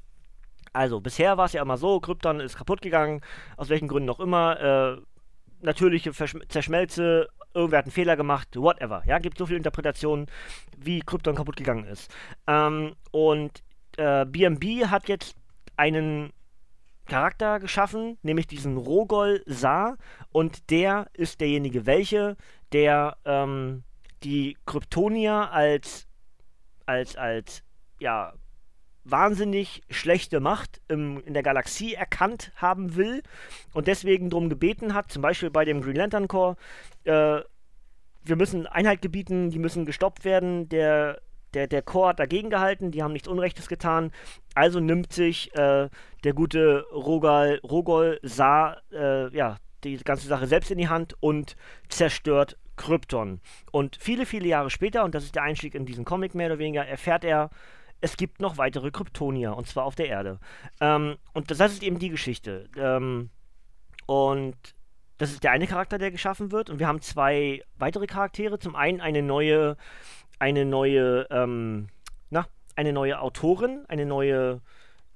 Also, 0.72 1.02
bisher 1.02 1.38
war 1.38 1.46
es 1.46 1.54
ja 1.54 1.62
immer 1.62 1.78
so, 1.78 2.00
Krypton 2.00 2.40
ist 2.40 2.58
kaputt 2.58 2.82
gegangen, 2.82 3.22
aus 3.58 3.70
welchen 3.70 3.88
Gründen 3.88 4.10
auch 4.10 4.20
immer. 4.20 4.60
Äh, 4.60 5.02
natürliche 5.62 6.14
Verschm 6.14 6.42
Zerschmelze 6.48 7.28
irgendwer 7.54 7.80
hat 7.80 7.86
einen 7.86 7.92
Fehler 7.92 8.16
gemacht, 8.16 8.56
whatever. 8.56 9.04
Ja, 9.06 9.20
gibt 9.20 9.38
so 9.38 9.46
viele 9.46 9.58
Interpretationen, 9.58 10.28
wie 10.78 11.02
Krypton 11.02 11.36
kaputt 11.36 11.58
gegangen 11.58 11.86
ist. 11.86 12.14
Ähm, 12.48 12.96
und 13.12 13.64
äh, 13.98 14.26
BMB 14.26 14.88
hat 14.88 15.08
jetzt 15.08 15.36
einen 15.76 16.32
Charakter 17.08 17.60
geschaffen, 17.60 18.18
nämlich 18.22 18.48
diesen 18.48 18.78
Rogol 18.78 19.42
Sa, 19.46 19.98
und 20.32 20.70
der 20.70 21.08
ist 21.14 21.42
derjenige, 21.42 21.86
welche, 21.86 22.38
der 22.72 23.18
ähm, 23.26 23.84
die 24.24 24.58
Kryptonier 24.66 25.52
als, 25.52 26.08
als, 26.86 27.16
als, 27.16 27.64
ja, 28.00 28.34
wahnsinnig 29.04 29.82
schlechte 29.90 30.40
Macht 30.40 30.82
im, 30.88 31.22
in 31.26 31.34
der 31.34 31.44
Galaxie 31.44 31.94
erkannt 31.94 32.52
haben 32.56 32.96
will 32.96 33.24
und 33.74 33.88
deswegen 33.88 34.30
darum 34.30 34.50
gebeten 34.50 34.94
hat, 34.94 35.12
zum 35.12 35.22
Beispiel 35.22 35.50
bei 35.50 35.66
dem 35.66 35.82
Green 35.82 35.96
Lantern 35.96 36.28
Corps, 36.28 36.58
äh, 37.06 37.42
wir 38.24 38.36
müssen 38.36 38.68
Einheit 38.68 39.02
gebieten, 39.02 39.50
die 39.50 39.60
müssen 39.60 39.86
gestoppt 39.86 40.26
werden, 40.26 40.70
der, 40.70 41.22
der, 41.54 41.68
der 41.68 41.82
Chor 41.82 42.10
hat 42.10 42.20
dagegen 42.20 42.50
gehalten, 42.50 42.92
die 42.92 43.02
haben 43.02 43.14
nichts 43.14 43.28
Unrechtes 43.28 43.68
getan, 43.68 44.12
also 44.56 44.80
nimmt 44.80 45.14
sich 45.14 45.54
äh, 45.56 45.90
der 46.24 46.34
gute 46.34 46.86
Rogal, 46.92 47.60
Rogol 47.64 48.20
Sa, 48.22 48.78
äh, 48.92 49.36
ja, 49.36 49.58
die 49.84 49.98
ganze 49.98 50.28
Sache 50.28 50.48
selbst 50.48 50.72
in 50.72 50.78
die 50.78 50.90
Hand 50.90 51.16
und 51.22 51.56
zerstört 51.88 52.58
Krypton. 52.76 53.42
Und 53.72 53.98
viele, 54.00 54.26
viele 54.26 54.48
Jahre 54.48 54.70
später, 54.70 55.04
und 55.04 55.16
das 55.16 55.24
ist 55.24 55.36
der 55.36 55.44
Einstieg 55.44 55.76
in 55.76 55.86
diesen 55.86 56.06
Comic 56.06 56.36
mehr 56.36 56.48
oder 56.48 56.60
weniger, 56.60 56.86
erfährt 56.86 57.24
er, 57.24 57.50
es 58.02 58.18
gibt 58.18 58.40
noch 58.40 58.58
weitere 58.58 58.92
Kryptonier, 58.92 59.56
und 59.56 59.68
zwar 59.68 59.86
auf 59.86 59.96
der 59.96 60.08
Erde. 60.08 60.40
Ähm, 60.80 61.18
und 61.34 61.52
das, 61.52 61.60
ist 61.60 61.84
eben 61.84 62.00
die 62.00 62.10
Geschichte. 62.10 62.70
Ähm, 62.78 63.30
und 64.06 64.56
das 65.18 65.32
ist 65.32 65.44
der 65.44 65.52
eine 65.52 65.68
Charakter, 65.68 65.98
der 65.98 66.12
geschaffen 66.12 66.52
wird. 66.52 66.70
Und 66.70 66.80
wir 66.80 66.88
haben 66.88 67.02
zwei 67.02 67.62
weitere 67.78 68.08
Charaktere. 68.08 68.58
Zum 68.58 68.76
einen 68.76 69.02
eine 69.02 69.22
neue, 69.22 69.76
eine 70.40 70.66
neue, 70.66 71.28
ähm, 71.30 71.88
na, 72.30 72.48
eine 72.76 72.94
neue 72.94 73.20
Autorin, 73.20 73.84
eine 73.90 74.06
neue, 74.06 74.62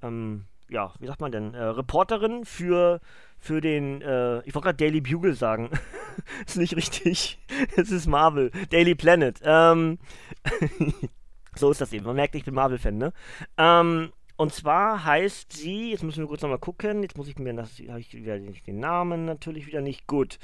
ähm, 0.01 0.45
ja, 0.69 0.93
wie 0.99 1.07
sagt 1.07 1.21
man 1.21 1.31
denn, 1.31 1.53
äh, 1.53 1.63
Reporterin 1.63 2.43
für, 2.43 2.99
für 3.39 3.61
den, 3.61 4.01
äh, 4.01 4.39
ich 4.39 4.53
wollte 4.53 4.65
gerade 4.65 4.77
Daily 4.77 4.99
Bugle 4.99 5.35
sagen. 5.35 5.69
ist 6.45 6.57
nicht 6.57 6.75
richtig. 6.75 7.39
es 7.77 7.89
ist 7.89 8.05
Marvel. 8.05 8.51
Daily 8.71 8.95
Planet. 8.95 9.39
Ähm, 9.43 9.99
so 11.55 11.71
ist 11.71 11.81
das 11.81 11.93
eben. 11.93 12.05
Man 12.05 12.15
merkt, 12.15 12.35
ich 12.35 12.45
bin 12.45 12.53
Marvel-Fan, 12.53 12.97
ne? 12.97 13.13
Ähm, 13.57 14.11
und 14.35 14.53
zwar 14.53 15.05
heißt 15.05 15.53
sie, 15.53 15.91
jetzt 15.91 16.03
müssen 16.03 16.23
wir 16.23 16.27
kurz 16.27 16.41
nochmal 16.41 16.57
gucken, 16.57 17.03
jetzt 17.03 17.17
muss 17.17 17.27
ich 17.27 17.37
mir, 17.37 17.53
das 17.53 17.79
habe 17.87 17.99
ich 17.99 18.13
wieder 18.13 18.39
den 18.39 18.79
Namen 18.79 19.25
natürlich 19.25 19.67
wieder 19.67 19.81
nicht. 19.81 20.07
Gut, 20.07 20.39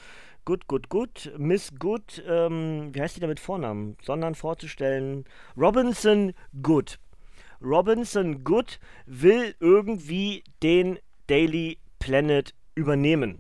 gut, 0.46 0.68
gut, 0.68 0.90
gut. 0.90 1.34
Miss 1.38 1.72
Good, 1.80 2.24
ähm, 2.28 2.90
wie 2.94 3.02
heißt 3.02 3.16
die 3.16 3.20
da 3.20 3.28
mit 3.28 3.40
Vornamen? 3.40 3.98
Sondern 4.04 4.36
vorzustellen, 4.36 5.26
Robinson 5.58 6.34
Good. 6.62 7.00
Robinson 7.62 8.44
Good 8.44 8.80
will 9.06 9.56
irgendwie 9.60 10.44
den 10.64 11.00
Daily 11.28 11.78
Planet 12.00 12.54
übernehmen. 12.76 13.40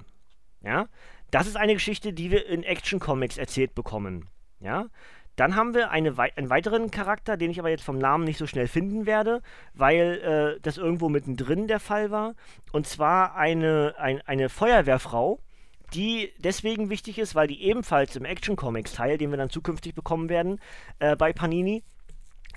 Ja, 0.61 0.88
das 1.31 1.47
ist 1.47 1.57
eine 1.57 1.73
Geschichte, 1.73 2.11
die 2.11 2.31
wir 2.31 2.47
in 2.47 2.63
Action 2.63 2.99
Comics 2.99 3.38
erzählt 3.38 3.75
bekommen. 3.75 4.25
Ja, 4.59 4.88
dann 5.39 5.55
haben 5.55 5.74
wir 5.74 5.89
eine, 5.89 6.17
einen 6.17 6.50
weiteren 6.50 6.91
Charakter, 6.91 7.38
den 7.38 7.50
ich 7.50 7.60
aber 7.60 7.69
jetzt 7.69 7.84
vom 7.84 7.98
Namen 7.98 8.25
nicht 8.25 8.38
so 8.38 8.46
schnell 8.46 8.67
finden 8.67 9.05
werde, 9.05 9.41
weil 9.74 10.58
äh, 10.58 10.62
das 10.62 10.77
irgendwo 10.77 11.08
mittendrin 11.08 11.67
der 11.67 11.79
Fall 11.79 12.12
war. 12.12 12.36
Und 12.74 12.88
zwar 12.88 13.36
eine, 13.36 13.96
ein, 13.98 14.22
eine 14.22 14.50
Feuerwehrfrau, 14.50 15.39
die 15.93 16.34
deswegen 16.39 16.89
wichtig 16.89 17.17
ist, 17.19 17.36
weil 17.36 17.48
die 17.48 17.63
ebenfalls 17.63 18.17
im 18.17 18.25
Action 18.25 18.58
Comics 18.58 18.93
Teil, 18.93 19.17
den 19.17 19.31
wir 19.31 19.38
dann 19.38 19.50
zukünftig 19.50 19.96
bekommen 19.96 20.27
werden, 20.27 20.60
äh, 21.00 21.15
bei 21.15 21.31
Panini, 21.31 21.84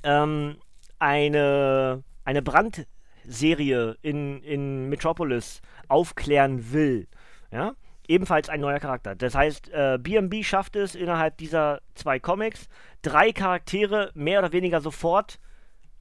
ähm, 0.03 0.57
eine, 0.99 2.03
eine 2.25 2.43
Brandserie 2.43 3.97
in, 4.03 4.43
in 4.43 4.89
Metropolis 4.89 5.62
aufklären 5.87 6.73
will. 6.73 7.07
Ja? 7.53 7.75
Ebenfalls 8.09 8.49
ein 8.49 8.61
neuer 8.61 8.80
Charakter. 8.80 9.14
Das 9.14 9.35
heißt, 9.35 9.71
äh, 9.71 9.99
schafft 10.42 10.76
es 10.76 10.94
innerhalb 10.94 11.37
dieser 11.38 11.80
zwei 11.94 12.18
Comics, 12.18 12.68
drei 13.02 13.32
Charaktere 13.32 14.11
mehr 14.14 14.40
oder 14.40 14.52
weniger 14.52 14.80
sofort 14.80 15.38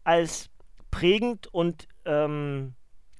als 0.03 0.49
prägend 0.89 1.47
und 1.47 1.87
ähm, 2.05 2.73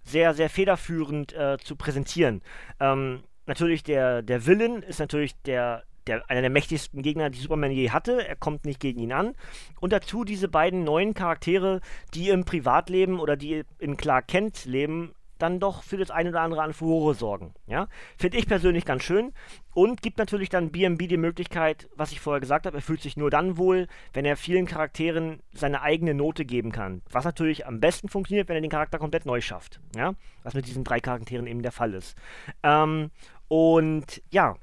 sehr, 0.04 0.34
sehr 0.34 0.50
federführend 0.50 1.34
äh, 1.34 1.58
zu 1.64 1.76
präsentieren. 1.76 2.42
Ähm, 2.80 3.24
natürlich, 3.46 3.84
der, 3.84 4.22
der 4.22 4.46
Villain 4.46 4.82
ist 4.82 5.00
natürlich 5.00 5.40
der, 5.44 5.84
der, 6.08 6.28
einer 6.30 6.42
der 6.42 6.50
mächtigsten 6.50 7.02
Gegner, 7.02 7.30
die 7.30 7.40
Superman 7.40 7.72
je 7.72 7.92
hatte. 7.92 8.28
Er 8.28 8.36
kommt 8.36 8.66
nicht 8.66 8.80
gegen 8.80 9.00
ihn 9.00 9.14
an. 9.14 9.36
Und 9.80 9.94
dazu 9.94 10.24
diese 10.24 10.48
beiden 10.48 10.84
neuen 10.84 11.14
Charaktere, 11.14 11.82
die 12.14 12.30
im 12.30 12.46
Privatleben 12.46 13.20
oder 13.20 13.38
die 13.38 13.64
in 13.80 13.98
Clark 13.98 14.28
Kent 14.28 14.66
leben, 14.66 15.14
dann 15.42 15.60
doch 15.60 15.84
für 15.84 15.98
das 15.98 16.12
eine 16.12 16.30
oder 16.30 16.42
andere 16.42 16.62
an 16.62 16.74
Furore 16.74 17.14
sorgen. 17.14 17.54
Ja? 17.68 17.88
Finde 18.18 18.38
ich 18.38 18.48
persönlich 18.48 18.86
ganz 18.86 19.04
schön 19.04 19.34
und 19.74 20.02
gibt 20.02 20.18
natürlich 20.18 20.50
dann 20.50 20.72
BMB 20.72 21.08
die 21.08 21.18
Möglichkeit, 21.18 21.90
was 21.96 22.12
ich 22.12 22.20
vorher 22.20 22.40
gesagt 22.40 22.66
habe, 22.66 22.78
er 22.78 22.82
fühlt 22.82 23.02
sich 23.02 23.18
nur 23.18 23.30
dann 23.30 23.58
wohl, 23.58 23.88
wenn 24.14 24.26
er 24.26 24.38
vielen 24.38 24.66
Charakteren 24.66 25.42
seine 25.54 25.82
eigene 25.82 26.14
Note 26.14 26.46
geben 26.46 26.72
kann. 26.72 27.02
Was 27.10 27.26
natürlich 27.26 27.66
am 27.66 27.80
besten 27.80 28.10
funktioniert, 28.10 28.50
wenn 28.50 28.56
er 28.56 28.62
den 28.62 28.70
Charakter 28.70 29.00
komplett 29.00 29.26
neu 29.26 29.42
schafft. 29.42 29.80
Ja? 29.96 30.14
Was 30.44 30.54
mit 30.54 30.68
diesen 30.68 30.84
drei 30.84 31.00
Charakteren 31.00 31.48
eben 31.48 31.62
der 31.62 31.72
Fall 31.72 31.94
ist. 31.94 32.16
Ähm, 32.64 33.12
und 33.48 34.22
ja, 34.32 34.56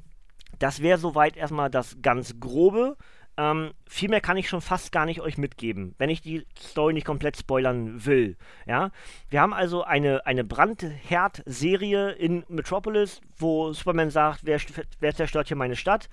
das 0.58 0.82
wäre 0.82 0.99
soweit 0.99 1.37
erstmal 1.37 1.70
das 1.70 1.99
ganz 2.02 2.40
Grobe. 2.40 2.97
Ähm, 3.38 3.73
viel 3.87 4.11
mehr 4.11 4.21
kann 4.21 4.37
ich 4.37 4.49
schon 4.49 4.61
fast 4.61 4.90
gar 4.90 5.07
nicht 5.07 5.21
euch 5.21 5.38
mitgeben, 5.38 5.95
wenn 5.97 6.11
ich 6.11 6.21
die 6.21 6.45
Story 6.59 6.92
nicht 6.92 7.07
komplett 7.07 7.37
spoilern 7.37 8.04
will. 8.04 8.37
Ja? 8.66 8.90
Wir 9.30 9.40
haben 9.40 9.54
also 9.54 9.85
eine, 9.85 10.26
eine 10.26 10.42
Brandherd-Serie 10.42 12.11
in 12.11 12.45
Metropolis, 12.49 13.21
wo 13.38 13.73
Superman 13.73 14.11
sagt, 14.11 14.40
wer, 14.45 14.61
wer 15.00 15.14
zerstört 15.14 15.49
hier 15.49 15.57
meine 15.57 15.76
Stadt. 15.76 16.09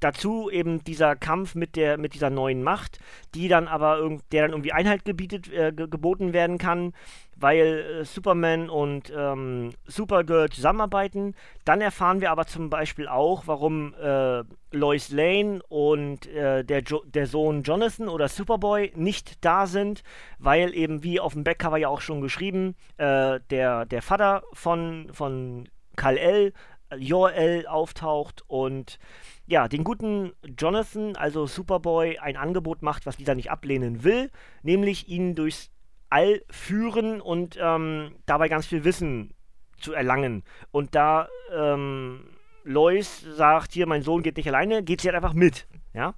Dazu 0.00 0.50
eben 0.50 0.84
dieser 0.84 1.16
Kampf 1.16 1.54
mit 1.54 1.76
der 1.76 1.98
mit 1.98 2.14
dieser 2.14 2.30
neuen 2.30 2.62
Macht, 2.62 2.98
die 3.34 3.48
dann 3.48 3.66
aber 3.68 3.98
irgend, 3.98 4.22
der 4.32 4.42
dann 4.42 4.50
irgendwie 4.52 4.72
Einhalt 4.72 5.04
gebietet, 5.04 5.50
äh, 5.52 5.72
geboten 5.72 6.32
werden 6.32 6.58
kann, 6.58 6.92
weil 7.36 8.00
äh, 8.00 8.04
Superman 8.04 8.68
und 8.68 9.12
ähm, 9.14 9.70
Supergirl 9.86 10.50
zusammenarbeiten. 10.50 11.34
Dann 11.64 11.80
erfahren 11.80 12.20
wir 12.20 12.30
aber 12.30 12.46
zum 12.46 12.70
Beispiel 12.70 13.08
auch, 13.08 13.46
warum 13.46 13.94
äh, 13.94 14.42
Lois 14.72 15.10
Lane 15.10 15.60
und 15.68 16.26
äh, 16.26 16.64
der, 16.64 16.82
jo 16.82 17.02
der 17.06 17.26
Sohn 17.26 17.62
Jonathan 17.62 18.08
oder 18.08 18.28
Superboy 18.28 18.92
nicht 18.96 19.44
da 19.44 19.66
sind, 19.66 20.02
weil 20.38 20.74
eben 20.74 21.02
wie 21.02 21.20
auf 21.20 21.34
dem 21.34 21.44
Backcover 21.44 21.78
ja 21.78 21.88
auch 21.88 22.00
schon 22.00 22.20
geschrieben, 22.20 22.74
äh, 22.96 23.40
der, 23.50 23.86
der 23.86 24.02
Vater 24.02 24.42
von, 24.52 25.08
von 25.12 25.68
Kal-El, 25.96 26.52
Jor-El 26.96 27.66
auftaucht 27.66 28.44
und 28.46 28.98
ja, 29.46 29.68
den 29.68 29.84
guten 29.84 30.32
Jonathan, 30.58 31.16
also 31.16 31.46
Superboy, 31.46 32.18
ein 32.18 32.36
Angebot 32.36 32.82
macht, 32.82 33.06
was 33.06 33.16
dieser 33.16 33.34
nicht 33.34 33.50
ablehnen 33.50 34.04
will, 34.04 34.30
nämlich 34.62 35.08
ihn 35.08 35.34
durchs 35.34 35.70
All 36.08 36.42
führen 36.50 37.20
und 37.20 37.58
ähm, 37.60 38.14
dabei 38.26 38.48
ganz 38.48 38.66
viel 38.66 38.84
Wissen 38.84 39.34
zu 39.78 39.92
erlangen. 39.92 40.44
Und 40.70 40.94
da 40.94 41.28
ähm, 41.52 42.28
Lois 42.64 43.22
sagt, 43.22 43.72
hier, 43.72 43.86
mein 43.86 44.02
Sohn 44.02 44.22
geht 44.22 44.36
nicht 44.36 44.48
alleine, 44.48 44.82
geht 44.82 45.00
sie 45.00 45.08
halt 45.08 45.16
einfach 45.16 45.34
mit. 45.34 45.66
Ja. 45.94 46.14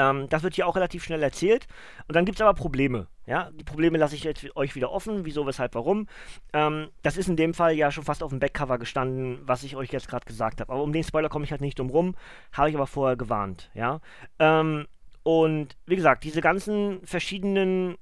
Ähm, 0.00 0.28
das 0.30 0.42
wird 0.42 0.54
hier 0.54 0.66
auch 0.66 0.76
relativ 0.76 1.04
schnell 1.04 1.22
erzählt. 1.22 1.66
Und 2.08 2.16
dann 2.16 2.24
gibt 2.24 2.38
es 2.38 2.42
aber 2.42 2.54
Probleme. 2.54 3.06
Ja, 3.26 3.50
die 3.52 3.64
Probleme 3.64 3.98
lasse 3.98 4.14
ich 4.14 4.24
jetzt 4.24 4.56
euch 4.56 4.74
wieder 4.74 4.90
offen. 4.90 5.24
Wieso, 5.26 5.46
weshalb, 5.46 5.74
warum. 5.74 6.08
Ähm, 6.54 6.88
das 7.02 7.18
ist 7.18 7.28
in 7.28 7.36
dem 7.36 7.52
Fall 7.52 7.74
ja 7.74 7.92
schon 7.92 8.04
fast 8.04 8.22
auf 8.22 8.30
dem 8.30 8.40
Backcover 8.40 8.78
gestanden, 8.78 9.40
was 9.42 9.62
ich 9.62 9.76
euch 9.76 9.92
jetzt 9.92 10.08
gerade 10.08 10.24
gesagt 10.24 10.60
habe. 10.60 10.72
Aber 10.72 10.82
um 10.82 10.92
den 10.92 11.04
Spoiler 11.04 11.28
komme 11.28 11.44
ich 11.44 11.50
halt 11.50 11.60
nicht 11.60 11.78
drum 11.78 11.90
rum. 11.90 12.14
Habe 12.52 12.70
ich 12.70 12.76
aber 12.76 12.86
vorher 12.86 13.16
gewarnt. 13.16 13.70
Ja. 13.74 14.00
Ähm, 14.38 14.86
und 15.22 15.76
wie 15.86 15.96
gesagt, 15.96 16.24
diese 16.24 16.40
ganzen 16.40 17.00
verschiedenen 17.04 17.96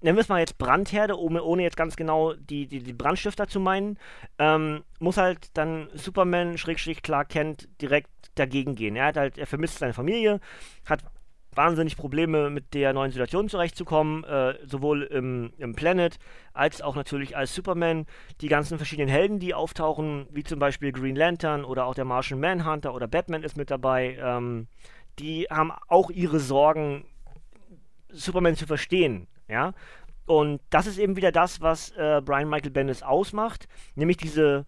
nennen 0.00 0.16
wir 0.16 0.22
es 0.22 0.28
mal 0.28 0.40
jetzt 0.40 0.58
Brandherde, 0.58 1.18
ohne, 1.18 1.42
ohne 1.42 1.62
jetzt 1.62 1.76
ganz 1.76 1.96
genau 1.96 2.34
die, 2.34 2.66
die, 2.66 2.82
die 2.82 2.92
Brandstifter 2.92 3.48
zu 3.48 3.60
meinen, 3.60 3.98
ähm, 4.38 4.82
muss 4.98 5.16
halt 5.16 5.56
dann 5.56 5.88
Superman, 5.94 6.58
Schrägstrich 6.58 7.02
Clark 7.02 7.28
Kent, 7.28 7.68
direkt 7.80 8.10
dagegen 8.34 8.74
gehen. 8.74 8.96
Er 8.96 9.06
hat 9.06 9.16
halt, 9.16 9.38
er 9.38 9.46
vermisst 9.46 9.78
seine 9.78 9.92
Familie, 9.92 10.40
hat 10.86 11.00
wahnsinnig 11.52 11.96
Probleme 11.96 12.48
mit 12.48 12.74
der 12.74 12.92
neuen 12.92 13.10
Situation 13.10 13.48
zurechtzukommen, 13.48 14.24
äh, 14.24 14.54
sowohl 14.64 15.02
im, 15.02 15.52
im 15.58 15.74
Planet 15.74 16.18
als 16.52 16.80
auch 16.80 16.94
natürlich 16.94 17.36
als 17.36 17.54
Superman. 17.54 18.06
Die 18.40 18.48
ganzen 18.48 18.78
verschiedenen 18.78 19.08
Helden, 19.08 19.40
die 19.40 19.52
auftauchen, 19.52 20.26
wie 20.30 20.44
zum 20.44 20.60
Beispiel 20.60 20.92
Green 20.92 21.16
Lantern 21.16 21.64
oder 21.64 21.86
auch 21.86 21.94
der 21.94 22.04
Martian 22.04 22.40
Manhunter 22.40 22.94
oder 22.94 23.08
Batman 23.08 23.42
ist 23.42 23.56
mit 23.56 23.70
dabei, 23.70 24.16
ähm, 24.20 24.68
die 25.18 25.48
haben 25.50 25.72
auch 25.88 26.10
ihre 26.10 26.38
Sorgen, 26.38 27.04
Superman 28.12 28.56
zu 28.56 28.66
verstehen 28.66 29.28
ja. 29.50 29.72
Und 30.26 30.60
das 30.70 30.86
ist 30.86 30.98
eben 30.98 31.16
wieder 31.16 31.32
das, 31.32 31.60
was 31.60 31.90
äh, 31.92 32.22
Brian 32.24 32.48
Michael 32.48 32.70
Bendis 32.70 33.02
ausmacht, 33.02 33.66
nämlich 33.96 34.16
diese, 34.16 34.64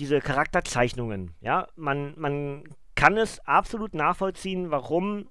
diese 0.00 0.20
Charakterzeichnungen. 0.20 1.34
Ja, 1.40 1.68
man, 1.76 2.14
man 2.16 2.64
kann 2.96 3.16
es 3.16 3.38
absolut 3.46 3.94
nachvollziehen, 3.94 4.70
warum 4.70 5.28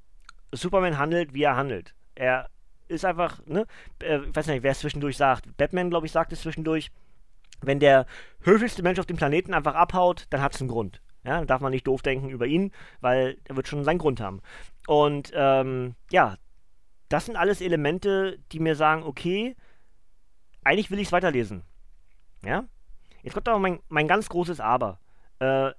Superman 0.54 0.98
handelt, 0.98 1.34
wie 1.34 1.44
er 1.44 1.56
handelt. 1.56 1.96
Er 2.16 2.50
ist 2.88 3.06
einfach, 3.06 3.46
ne, 3.46 3.66
äh, 4.02 4.20
ich 4.20 4.36
weiß 4.36 4.48
nicht, 4.48 4.64
wer 4.64 4.72
es 4.72 4.80
zwischendurch 4.80 5.18
sagt. 5.18 5.58
Batman, 5.58 5.90
glaube 5.90 6.06
ich, 6.06 6.12
sagt 6.12 6.32
es 6.32 6.42
zwischendurch. 6.42 6.92
Wenn 7.62 7.80
der 7.80 8.06
höflichste 8.42 8.84
Mensch 8.84 9.00
auf 9.00 9.06
dem 9.06 9.18
Planeten 9.18 9.54
einfach 9.54 9.76
abhaut, 9.76 10.26
dann 10.30 10.42
hat 10.42 10.54
es 10.54 10.62
einen 10.62 10.70
Grund. 10.70 11.02
Ja, 11.26 11.38
dann 11.38 11.48
darf 11.48 11.62
man 11.62 11.72
nicht 11.72 11.88
doof 11.88 12.02
denken 12.02 12.30
über 12.30 12.46
ihn, 12.46 12.72
weil 13.00 13.38
er 13.46 13.56
wird 13.56 13.68
schon 13.68 13.86
seinen 13.86 14.00
Grund 14.00 14.20
haben. 14.20 14.42
Und 14.86 15.32
ähm, 15.34 15.96
ja, 16.12 16.36
das 17.14 17.28
sind 17.28 17.36
alles 17.36 17.62
Elemente, 17.62 18.40
die 18.52 18.60
mir 18.60 18.76
sagen, 18.76 19.04
okay, 19.04 19.56
eigentlich 20.64 20.90
will 20.90 21.00
ich 21.00 21.08
es 21.08 21.12
weiterlesen. 21.12 21.64
Ja? 22.44 22.66
Jetzt 23.22 23.34
kommt 23.34 23.48
aber 23.48 23.60
mein, 23.60 23.82
mein 23.88 24.08
ganz 24.08 24.30
großes 24.30 24.60
Aber. 24.60 25.00
Äh, 25.40 25.72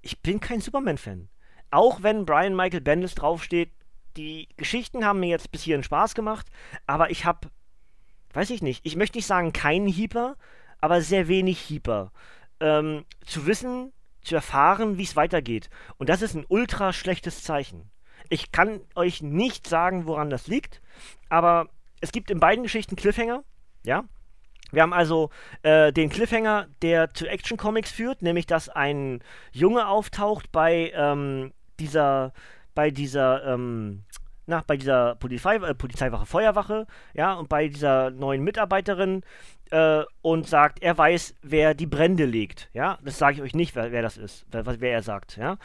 ich 0.00 0.22
bin 0.22 0.40
kein 0.40 0.62
Superman-Fan. 0.62 1.28
Auch 1.70 2.02
wenn 2.02 2.24
Brian 2.24 2.56
Michael 2.56 2.80
Bendis 2.80 3.14
draufsteht, 3.14 3.70
die 4.16 4.48
Geschichten 4.56 5.04
haben 5.04 5.20
mir 5.20 5.28
jetzt 5.28 5.52
bis 5.52 5.62
hierhin 5.62 5.84
Spaß 5.84 6.14
gemacht, 6.14 6.46
aber 6.86 7.10
ich 7.10 7.24
habe, 7.26 7.50
weiß 8.32 8.50
ich 8.50 8.62
nicht, 8.62 8.84
ich 8.84 8.96
möchte 8.96 9.18
nicht 9.18 9.26
sagen 9.26 9.52
keinen 9.52 9.86
Hieper, 9.86 10.36
aber 10.80 11.02
sehr 11.02 11.28
wenig 11.28 11.58
Hieper. 11.60 12.12
Ähm, 12.60 13.04
zu 13.24 13.46
wissen, 13.46 13.92
zu 14.22 14.34
erfahren, 14.34 14.98
wie 14.98 15.04
es 15.04 15.16
weitergeht. 15.16 15.68
Und 15.98 16.08
das 16.08 16.22
ist 16.22 16.34
ein 16.34 16.46
ultra 16.48 16.92
schlechtes 16.92 17.42
Zeichen. 17.42 17.90
Ich 18.28 18.52
kann 18.52 18.80
euch 18.94 19.22
nicht 19.22 19.66
sagen, 19.66 20.06
woran 20.06 20.30
das 20.30 20.46
liegt, 20.46 20.80
aber 21.28 21.68
es 22.00 22.12
gibt 22.12 22.30
in 22.30 22.40
beiden 22.40 22.62
Geschichten 22.62 22.96
Cliffhanger, 22.96 23.44
ja. 23.84 24.04
Wir 24.72 24.82
haben 24.82 24.94
also 24.94 25.28
äh, 25.62 25.92
den 25.92 26.08
Cliffhanger, 26.08 26.66
der 26.80 27.12
zu 27.12 27.28
Action 27.28 27.58
Comics 27.58 27.92
führt, 27.92 28.22
nämlich 28.22 28.46
dass 28.46 28.70
ein 28.70 29.22
Junge 29.52 29.86
auftaucht 29.86 30.50
bei 30.50 30.90
ähm, 30.94 31.52
dieser, 31.78 32.32
bei 32.74 32.90
dieser, 32.90 33.44
ähm, 33.44 34.04
na, 34.46 34.62
bei 34.66 34.76
dieser 34.76 35.14
Polizei, 35.16 35.56
äh, 35.56 35.74
Polizeiwache, 35.74 36.26
Feuerwache, 36.26 36.86
ja, 37.14 37.34
und 37.34 37.48
bei 37.48 37.68
dieser 37.68 38.10
neuen 38.10 38.42
Mitarbeiterin, 38.42 39.22
äh, 39.72 40.04
und 40.20 40.46
sagt, 40.46 40.82
er 40.82 40.96
weiß, 40.96 41.34
wer 41.42 41.74
die 41.74 41.86
Brände 41.86 42.26
legt. 42.26 42.68
Ja, 42.74 42.98
das 43.02 43.18
sage 43.18 43.36
ich 43.36 43.42
euch 43.42 43.54
nicht, 43.54 43.74
wer, 43.74 43.90
wer 43.90 44.02
das 44.02 44.18
ist, 44.18 44.44
wer, 44.50 44.64
wer, 44.80 44.92
er 44.92 45.02
sagt. 45.02 45.36
Ja, 45.36 45.56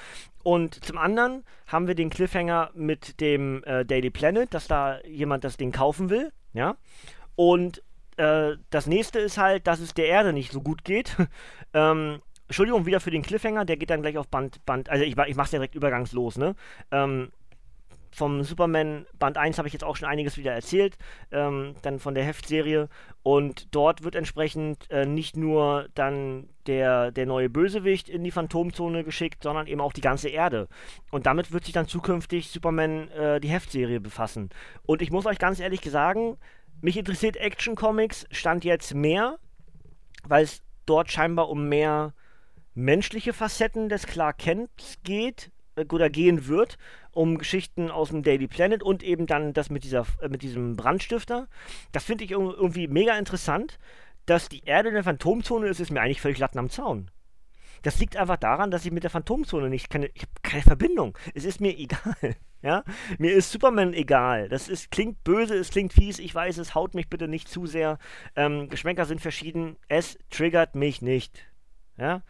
und 0.44 0.86
zum 0.86 0.98
anderen 0.98 1.44
haben 1.68 1.88
wir 1.88 1.96
den 1.96 2.10
Cliffhanger 2.10 2.72
mit 2.74 3.20
dem 3.20 3.64
äh, 3.66 3.84
Daily 3.84 4.10
Planet, 4.10 4.54
dass 4.54 4.68
da 4.68 5.00
jemand 5.06 5.44
das 5.44 5.58
Ding 5.58 5.72
kaufen 5.72 6.10
will. 6.10 6.32
Ja, 6.54 6.78
und 7.36 7.84
äh, 8.16 8.56
das 8.70 8.88
nächste 8.88 9.20
ist 9.20 9.38
halt, 9.38 9.68
dass 9.68 9.80
es 9.82 9.94
der 9.94 10.08
Erde 10.08 10.32
nicht 10.32 10.52
so 10.52 10.62
gut 10.62 10.86
geht. 10.86 11.18
ähm, 11.74 12.22
Entschuldigung, 12.48 12.86
wieder 12.86 13.02
für 13.02 13.12
den 13.12 13.24
Cliffhanger, 13.24 13.66
der 13.66 13.76
geht 13.76 13.90
dann 13.90 14.02
gleich 14.02 14.18
auf 14.18 14.30
Band, 14.30 14.66
Band, 14.66 14.90
also 14.90 15.04
ich, 15.04 15.18
ich 15.18 15.36
mach's 15.36 15.52
direkt 15.52 15.76
übergangslos, 15.76 16.38
ne? 16.38 16.56
Ähm, 16.92 17.34
vom 18.18 18.44
Superman 18.44 19.06
Band 19.20 19.38
1 19.38 19.60
habe 19.60 19.68
ich 19.68 19.74
jetzt 19.74 19.84
auch 19.84 19.96
schon 19.96 20.08
einiges 20.08 20.38
wieder 20.38 20.52
erzählt, 20.52 20.98
ähm, 21.32 21.76
dann 21.84 22.00
von 22.00 22.16
der 22.16 22.24
Heftserie. 22.24 22.90
Und 23.22 23.76
dort 23.76 24.04
wird 24.04 24.16
entsprechend 24.16 24.90
äh, 24.90 25.06
nicht 25.06 25.38
nur 25.38 25.88
dann 25.94 26.50
der, 26.66 27.12
der 27.12 27.28
neue 27.28 27.48
Bösewicht 27.48 28.10
in 28.10 28.24
die 28.24 28.32
Phantomzone 28.32 29.04
geschickt, 29.04 29.44
sondern 29.44 29.68
eben 29.68 29.82
auch 29.82 29.94
die 29.94 30.02
ganze 30.02 30.30
Erde. 30.30 30.68
Und 31.12 31.28
damit 31.28 31.52
wird 31.52 31.66
sich 31.66 31.76
dann 31.76 31.88
zukünftig 31.88 32.50
Superman 32.50 33.08
äh, 33.10 33.40
die 33.40 33.50
Heftserie 33.50 34.00
befassen. 34.00 34.50
Und 34.88 35.04
ich 35.04 35.12
muss 35.12 35.28
euch 35.28 35.38
ganz 35.38 35.60
ehrlich 35.60 35.82
sagen, 35.82 36.38
mich 36.82 36.98
interessiert 36.98 37.38
Action 37.38 37.76
Comics 37.76 38.26
Stand 38.32 38.66
jetzt 38.66 38.96
mehr, 38.96 39.38
weil 40.28 40.44
es 40.44 40.64
dort 40.88 41.12
scheinbar 41.12 41.50
um 41.50 41.70
mehr 41.70 42.16
menschliche 42.74 43.34
Facetten 43.34 43.90
des 43.90 44.08
Clark 44.08 44.40
Kent 44.40 44.72
geht 45.04 45.52
oder 45.78 46.10
gehen 46.10 46.48
wird, 46.48 46.78
um 47.12 47.38
Geschichten 47.38 47.92
aus 47.92 48.10
dem 48.10 48.24
Daily 48.24 48.48
Planet 48.48 48.84
und 48.84 49.04
eben 49.04 49.28
dann 49.28 49.54
das 49.54 49.70
mit, 49.70 49.84
dieser, 49.84 50.06
äh, 50.22 50.30
mit 50.30 50.42
diesem 50.42 50.76
Brandstifter. 50.76 51.48
Das 51.92 52.04
finde 52.04 52.24
ich 52.26 52.32
irgendwie 52.32 52.88
mega 52.88 53.18
interessant. 53.18 53.80
Dass 54.26 54.50
die 54.50 54.66
Erde 54.66 54.90
in 54.90 54.96
der 54.96 55.06
Phantomzone 55.06 55.68
ist, 55.68 55.80
ist 55.80 55.90
mir 55.90 56.02
eigentlich 56.02 56.20
völlig 56.20 56.40
latten 56.40 56.60
am 56.60 56.70
Zaun. 56.70 57.10
Das 57.84 58.00
liegt 58.00 58.18
einfach 58.18 58.36
daran, 58.36 58.72
dass 58.72 58.86
ich 58.86 58.92
mit 58.92 59.04
der 59.04 59.10
Phantomzone 59.10 59.70
nicht 59.70 59.90
keine, 59.90 60.08
ich 60.08 60.24
habe 60.24 60.32
keine 60.44 60.64
Verbindung. 60.64 61.18
Es 61.34 61.46
ist 61.46 61.62
mir 61.62 61.78
egal. 61.78 62.36
Ja, 62.62 62.84
mir 63.20 63.34
ist 63.34 63.52
Superman 63.52 63.94
egal. 63.94 64.50
Das 64.50 64.68
ist, 64.68 64.90
klingt 64.92 65.24
böse, 65.24 65.56
es 65.56 65.70
klingt 65.70 65.94
fies, 65.94 66.18
ich 66.20 66.34
weiß, 66.34 66.58
es 66.58 66.74
haut 66.74 66.96
mich 66.96 67.08
bitte 67.08 67.28
nicht 67.28 67.48
zu 67.48 67.68
sehr. 67.68 68.00
Ähm, 68.36 68.68
Geschmäcker 68.68 69.06
sind 69.06 69.22
verschieden. 69.22 69.78
Es 69.88 70.18
triggert 70.30 70.76
mich 70.76 71.02
nicht. 71.02 71.46
Ja, 71.98 72.24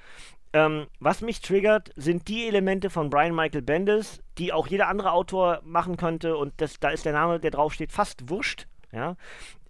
ähm, 0.54 0.88
was 1.00 1.22
mich 1.22 1.42
triggert, 1.42 1.92
sind 1.96 2.28
die 2.28 2.48
Elemente 2.48 2.90
von 2.90 3.10
Brian 3.10 3.36
Michael 3.36 3.62
Bendis, 3.62 4.22
die 4.38 4.54
auch 4.54 4.68
jeder 4.68 4.88
andere 4.88 5.12
Autor 5.12 5.62
machen 5.64 5.98
könnte 5.98 6.38
und 6.38 6.54
das, 6.58 6.80
da 6.80 6.90
ist 6.90 7.06
der 7.06 7.14
Name, 7.14 7.40
der 7.40 7.52
draufsteht, 7.52 7.92
fast 7.92 8.30
wurscht. 8.30 8.68
Ja? 8.92 9.16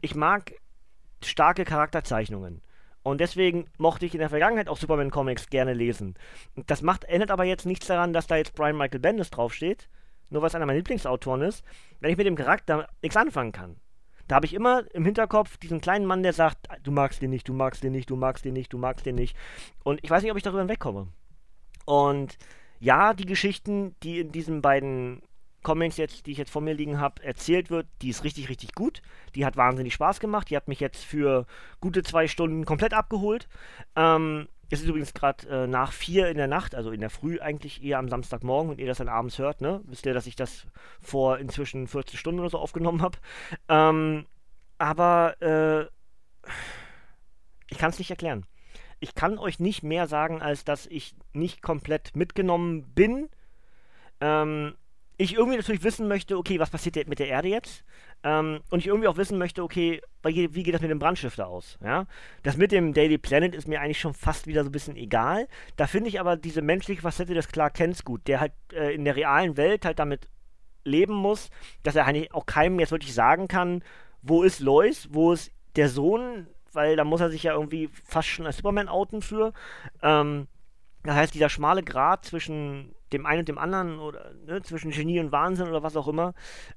Ich 0.01 0.15
mag 0.15 0.53
starke 1.23 1.65
Charakterzeichnungen. 1.65 2.61
Und 3.03 3.21
deswegen 3.21 3.67
mochte 3.77 4.05
ich 4.05 4.13
in 4.13 4.19
der 4.19 4.29
Vergangenheit 4.29 4.67
auch 4.67 4.77
Superman 4.77 5.11
Comics 5.11 5.49
gerne 5.49 5.73
lesen. 5.73 6.15
Das 6.65 6.81
macht, 6.81 7.05
ändert 7.05 7.31
aber 7.31 7.45
jetzt 7.45 7.65
nichts 7.65 7.87
daran, 7.87 8.11
dass 8.11 8.27
da 8.27 8.35
jetzt 8.35 8.53
Brian 8.53 8.77
Michael 8.77 8.99
Bendis 8.99 9.29
draufsteht, 9.29 9.87
nur 10.29 10.41
weil 10.41 10.49
es 10.49 10.55
einer 10.55 10.65
meiner 10.65 10.77
Lieblingsautoren 10.77 11.41
ist, 11.41 11.63
wenn 12.01 12.11
ich 12.11 12.17
mit 12.17 12.27
dem 12.27 12.35
Charakter 12.35 12.89
nichts 13.01 13.15
anfangen 13.15 13.53
kann. 13.53 13.77
Da 14.27 14.35
habe 14.35 14.45
ich 14.45 14.53
immer 14.53 14.83
im 14.93 15.05
Hinterkopf 15.05 15.57
diesen 15.57 15.81
kleinen 15.81 16.05
Mann, 16.05 16.23
der 16.23 16.33
sagt, 16.33 16.67
du 16.83 16.91
magst 16.91 17.21
den 17.21 17.29
nicht, 17.29 17.47
du 17.47 17.53
magst 17.53 17.83
den 17.83 17.93
nicht, 17.93 18.09
du 18.09 18.15
magst 18.15 18.45
den 18.45 18.53
nicht, 18.53 18.73
du 18.73 18.77
magst 18.77 19.05
den 19.05 19.15
nicht. 19.15 19.35
Und 19.83 19.99
ich 20.03 20.09
weiß 20.09 20.21
nicht, 20.21 20.31
ob 20.31 20.37
ich 20.37 20.43
darüber 20.43 20.61
hinwegkomme. 20.61 21.07
Und 21.85 22.37
ja, 22.79 23.13
die 23.13 23.25
Geschichten, 23.25 23.95
die 24.03 24.19
in 24.19 24.31
diesen 24.31 24.61
beiden 24.61 25.21
Comics 25.63 25.97
jetzt, 25.97 26.25
die 26.25 26.31
ich 26.31 26.37
jetzt 26.37 26.51
vor 26.51 26.61
mir 26.61 26.73
liegen 26.73 26.99
habe, 26.99 27.23
erzählt 27.23 27.69
wird, 27.69 27.87
die 28.01 28.09
ist 28.09 28.23
richtig, 28.23 28.49
richtig 28.49 28.73
gut. 28.73 29.01
Die 29.35 29.45
hat 29.45 29.57
wahnsinnig 29.57 29.93
Spaß 29.93 30.19
gemacht. 30.19 30.49
Die 30.49 30.55
hat 30.55 30.67
mich 30.67 30.79
jetzt 30.79 31.03
für 31.03 31.45
gute 31.81 32.03
zwei 32.03 32.27
Stunden 32.27 32.65
komplett 32.65 32.93
abgeholt. 32.93 33.47
Ähm, 33.95 34.47
es 34.69 34.81
ist 34.81 34.87
übrigens 34.87 35.13
gerade 35.13 35.47
äh, 35.47 35.67
nach 35.67 35.91
vier 35.91 36.29
in 36.29 36.37
der 36.37 36.47
Nacht, 36.47 36.75
also 36.75 36.91
in 36.91 36.99
der 36.99 37.09
Früh 37.09 37.39
eigentlich 37.39 37.83
eher 37.83 37.99
am 37.99 38.09
Samstagmorgen, 38.09 38.71
wenn 38.71 38.79
ihr 38.79 38.87
das 38.87 38.97
dann 38.97 39.07
abends 39.07 39.37
hört, 39.37 39.61
ne? 39.61 39.81
Wisst 39.85 40.05
ihr, 40.05 40.13
dass 40.13 40.27
ich 40.27 40.35
das 40.35 40.65
vor 41.01 41.37
inzwischen 41.37 41.87
40 41.87 42.19
Stunden 42.19 42.39
oder 42.41 42.49
so 42.49 42.59
aufgenommen 42.59 43.01
habe. 43.01 43.17
Ähm, 43.69 44.25
aber 44.77 45.41
äh, 45.41 45.85
ich 47.69 47.77
kann 47.77 47.91
es 47.91 47.99
nicht 47.99 48.09
erklären. 48.09 48.45
Ich 48.99 49.15
kann 49.15 49.37
euch 49.37 49.59
nicht 49.59 49.83
mehr 49.83 50.07
sagen, 50.07 50.41
als 50.41 50.65
dass 50.65 50.85
ich 50.85 51.15
nicht 51.33 51.61
komplett 51.61 52.15
mitgenommen 52.15 52.83
bin. 52.93 53.29
Ähm, 54.19 54.75
ich 55.17 55.33
irgendwie 55.33 55.57
natürlich 55.57 55.83
wissen 55.83 56.07
möchte, 56.07 56.37
okay, 56.37 56.59
was 56.59 56.69
passiert 56.69 57.07
mit 57.07 57.19
der 57.19 57.27
Erde 57.27 57.47
jetzt? 57.47 57.83
Ähm, 58.23 58.61
und 58.69 58.79
ich 58.79 58.87
irgendwie 58.87 59.07
auch 59.07 59.17
wissen 59.17 59.37
möchte, 59.37 59.63
okay, 59.63 60.01
wie, 60.23 60.63
geht 60.63 60.73
das 60.73 60.81
mit 60.81 60.89
dem 60.89 60.99
Brandstifter 60.99 61.47
aus? 61.47 61.77
Ja? 61.83 62.05
Das 62.43 62.57
mit 62.57 62.71
dem 62.71 62.93
Daily 62.93 63.17
Planet 63.17 63.55
ist 63.55 63.67
mir 63.67 63.79
eigentlich 63.79 63.99
schon 63.99 64.13
fast 64.13 64.47
wieder 64.47 64.63
so 64.63 64.69
ein 64.69 64.73
bisschen 64.73 64.97
egal. 64.97 65.47
Da 65.75 65.87
finde 65.87 66.09
ich 66.09 66.19
aber 66.19 66.35
diese 66.35 66.61
menschliche 66.61 67.01
Facette 67.01 67.33
des 67.33 67.47
Clark 67.47 67.75
Kents 67.75 68.03
gut, 68.03 68.27
der 68.27 68.39
halt 68.39 68.53
äh, 68.73 68.93
in 68.93 69.05
der 69.05 69.15
realen 69.15 69.55
Welt 69.55 69.85
halt 69.85 69.99
damit 69.99 70.27
leben 70.83 71.13
muss, 71.13 71.49
dass 71.83 71.95
er 71.95 72.05
eigentlich 72.05 72.33
auch 72.33 72.45
keinem 72.45 72.79
jetzt 72.79 72.91
wirklich 72.91 73.13
sagen 73.13 73.47
kann, 73.47 73.83
wo 74.21 74.43
ist 74.43 74.59
Lois, 74.59 75.07
wo 75.11 75.33
ist 75.33 75.51
der 75.75 75.89
Sohn, 75.89 76.47
weil 76.73 76.95
da 76.95 77.03
muss 77.03 77.21
er 77.21 77.29
sich 77.29 77.43
ja 77.43 77.53
irgendwie 77.53 77.89
fast 78.03 78.27
schon 78.27 78.45
als 78.45 78.57
Superman 78.57 78.89
outen 78.89 79.21
für. 79.21 79.53
Ähm, 80.01 80.47
das 81.03 81.15
heißt, 81.15 81.33
dieser 81.33 81.49
schmale 81.49 81.83
Grat 81.83 82.25
zwischen 82.25 82.93
dem 83.13 83.25
einen 83.25 83.39
und 83.39 83.47
dem 83.47 83.57
anderen 83.57 83.99
oder 83.99 84.33
ne, 84.45 84.61
zwischen 84.61 84.91
Genie 84.91 85.19
und 85.19 85.31
Wahnsinn 85.31 85.67
oder 85.67 85.83
was 85.83 85.95
auch 85.95 86.07
immer, 86.07 86.33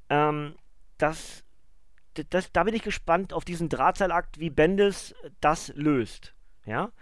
ähm, 0.09 0.55
das, 1.03 1.45
das, 2.31 2.53
da 2.53 2.65
bin 2.65 2.75
ich 2.75 2.83
gespannt 2.83 3.33
auf 3.33 3.45
diesen 3.45 3.69
Drahtseilakt, 3.69 4.39
wie 4.39 4.51
Bendis 4.51 5.15
das 5.41 5.73
löst. 5.75 6.35
Ja, 6.67 6.93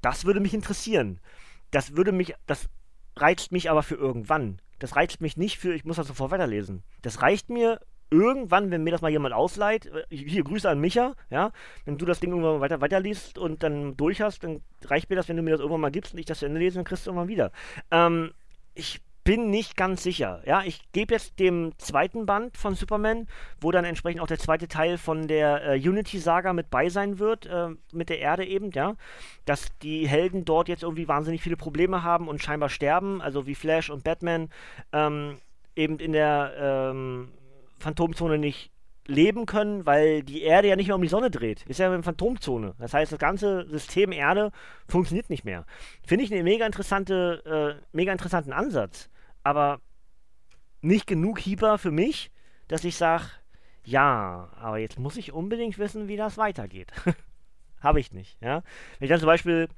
das 0.00 0.24
würde 0.24 0.40
mich 0.40 0.54
interessieren. 0.54 1.20
Das 1.70 1.96
würde 1.96 2.12
mich, 2.12 2.34
das 2.46 2.68
reizt 3.16 3.52
mich 3.52 3.70
aber 3.70 3.82
für 3.82 3.96
irgendwann. 3.96 4.60
Das 4.78 4.96
reizt 4.96 5.20
mich 5.20 5.36
nicht 5.36 5.58
für, 5.58 5.74
ich 5.74 5.84
muss 5.84 5.96
das 5.96 6.06
sofort 6.06 6.30
weiterlesen. 6.30 6.84
Das 7.02 7.20
reicht 7.20 7.50
mir 7.50 7.80
irgendwann, 8.10 8.70
wenn 8.70 8.84
mir 8.84 8.90
das 8.90 9.02
mal 9.02 9.10
jemand 9.10 9.34
ausleiht, 9.34 9.86
äh, 9.86 10.04
hier 10.08 10.44
Grüße 10.44 10.68
an 10.68 10.80
Micha, 10.80 11.14
ja, 11.30 11.52
wenn 11.84 11.98
du 11.98 12.06
das 12.06 12.20
Ding 12.20 12.30
irgendwann 12.30 12.60
weiter 12.60 12.80
weiterliest 12.80 13.38
und 13.38 13.62
dann 13.62 13.96
durch 13.96 14.20
hast, 14.20 14.44
dann 14.44 14.62
reicht 14.84 15.10
mir 15.10 15.16
das, 15.16 15.28
wenn 15.28 15.36
du 15.36 15.42
mir 15.42 15.50
das 15.50 15.60
irgendwann 15.60 15.82
mal 15.82 15.90
gibst 15.90 16.14
und 16.14 16.18
ich 16.18 16.26
das 16.26 16.38
zu 16.38 16.46
Ende 16.46 16.60
lese, 16.60 16.76
dann 16.76 16.84
kriegst 16.84 17.06
du 17.06 17.10
irgendwann 17.10 17.28
wieder. 17.28 17.52
Ähm, 17.90 18.32
ich 18.74 19.00
bin 19.28 19.50
nicht 19.50 19.76
ganz 19.76 20.02
sicher. 20.02 20.40
Ja, 20.46 20.62
ich 20.64 20.90
gebe 20.92 21.12
jetzt 21.12 21.38
dem 21.38 21.72
zweiten 21.76 22.24
Band 22.24 22.56
von 22.56 22.74
Superman, 22.74 23.26
wo 23.60 23.70
dann 23.70 23.84
entsprechend 23.84 24.22
auch 24.22 24.26
der 24.26 24.38
zweite 24.38 24.68
Teil 24.68 24.96
von 24.96 25.28
der 25.28 25.66
äh, 25.66 25.76
Unity-Saga 25.78 26.54
mit 26.54 26.70
bei 26.70 26.88
sein 26.88 27.18
wird, 27.18 27.44
äh, 27.44 27.68
mit 27.92 28.08
der 28.08 28.20
Erde 28.20 28.46
eben, 28.46 28.70
ja, 28.70 28.94
dass 29.44 29.68
die 29.80 30.08
Helden 30.08 30.46
dort 30.46 30.68
jetzt 30.68 30.82
irgendwie 30.82 31.08
wahnsinnig 31.08 31.42
viele 31.42 31.58
Probleme 31.58 32.02
haben 32.02 32.26
und 32.26 32.42
scheinbar 32.42 32.70
sterben, 32.70 33.20
also 33.20 33.46
wie 33.46 33.54
Flash 33.54 33.90
und 33.90 34.02
Batman 34.02 34.48
ähm, 34.94 35.36
eben 35.76 35.98
in 35.98 36.12
der 36.12 36.54
ähm, 36.58 37.28
Phantomzone 37.80 38.38
nicht 38.38 38.70
leben 39.04 39.44
können, 39.44 39.84
weil 39.84 40.22
die 40.22 40.40
Erde 40.40 40.68
ja 40.68 40.76
nicht 40.76 40.86
mehr 40.86 40.96
um 40.96 41.02
die 41.02 41.08
Sonne 41.08 41.30
dreht. 41.30 41.66
Ist 41.66 41.80
ja 41.80 41.92
eine 41.92 42.02
Phantomzone. 42.02 42.76
Das 42.78 42.94
heißt, 42.94 43.12
das 43.12 43.18
ganze 43.18 43.68
System 43.68 44.10
Erde 44.10 44.52
funktioniert 44.88 45.28
nicht 45.28 45.44
mehr. 45.44 45.66
Finde 46.06 46.24
ich 46.24 46.32
einen 46.32 46.44
mega, 46.44 46.64
interessante, 46.64 47.76
äh, 47.76 47.84
mega 47.92 48.10
interessanten 48.10 48.54
Ansatz. 48.54 49.10
Aber 49.42 49.80
nicht 50.80 51.06
genug 51.06 51.38
Hieber 51.38 51.78
für 51.78 51.90
mich, 51.90 52.30
dass 52.68 52.84
ich 52.84 52.96
sage, 52.96 53.24
ja, 53.84 54.50
aber 54.56 54.78
jetzt 54.78 54.98
muss 54.98 55.16
ich 55.16 55.32
unbedingt 55.32 55.78
wissen, 55.78 56.08
wie 56.08 56.16
das 56.16 56.36
weitergeht. 56.36 56.92
Habe 57.80 58.00
ich 58.00 58.12
nicht, 58.12 58.40
ja. 58.40 58.62
Wenn 58.98 59.06
ich 59.06 59.10
dann 59.10 59.20
zum 59.20 59.28
Beispiel 59.28 59.68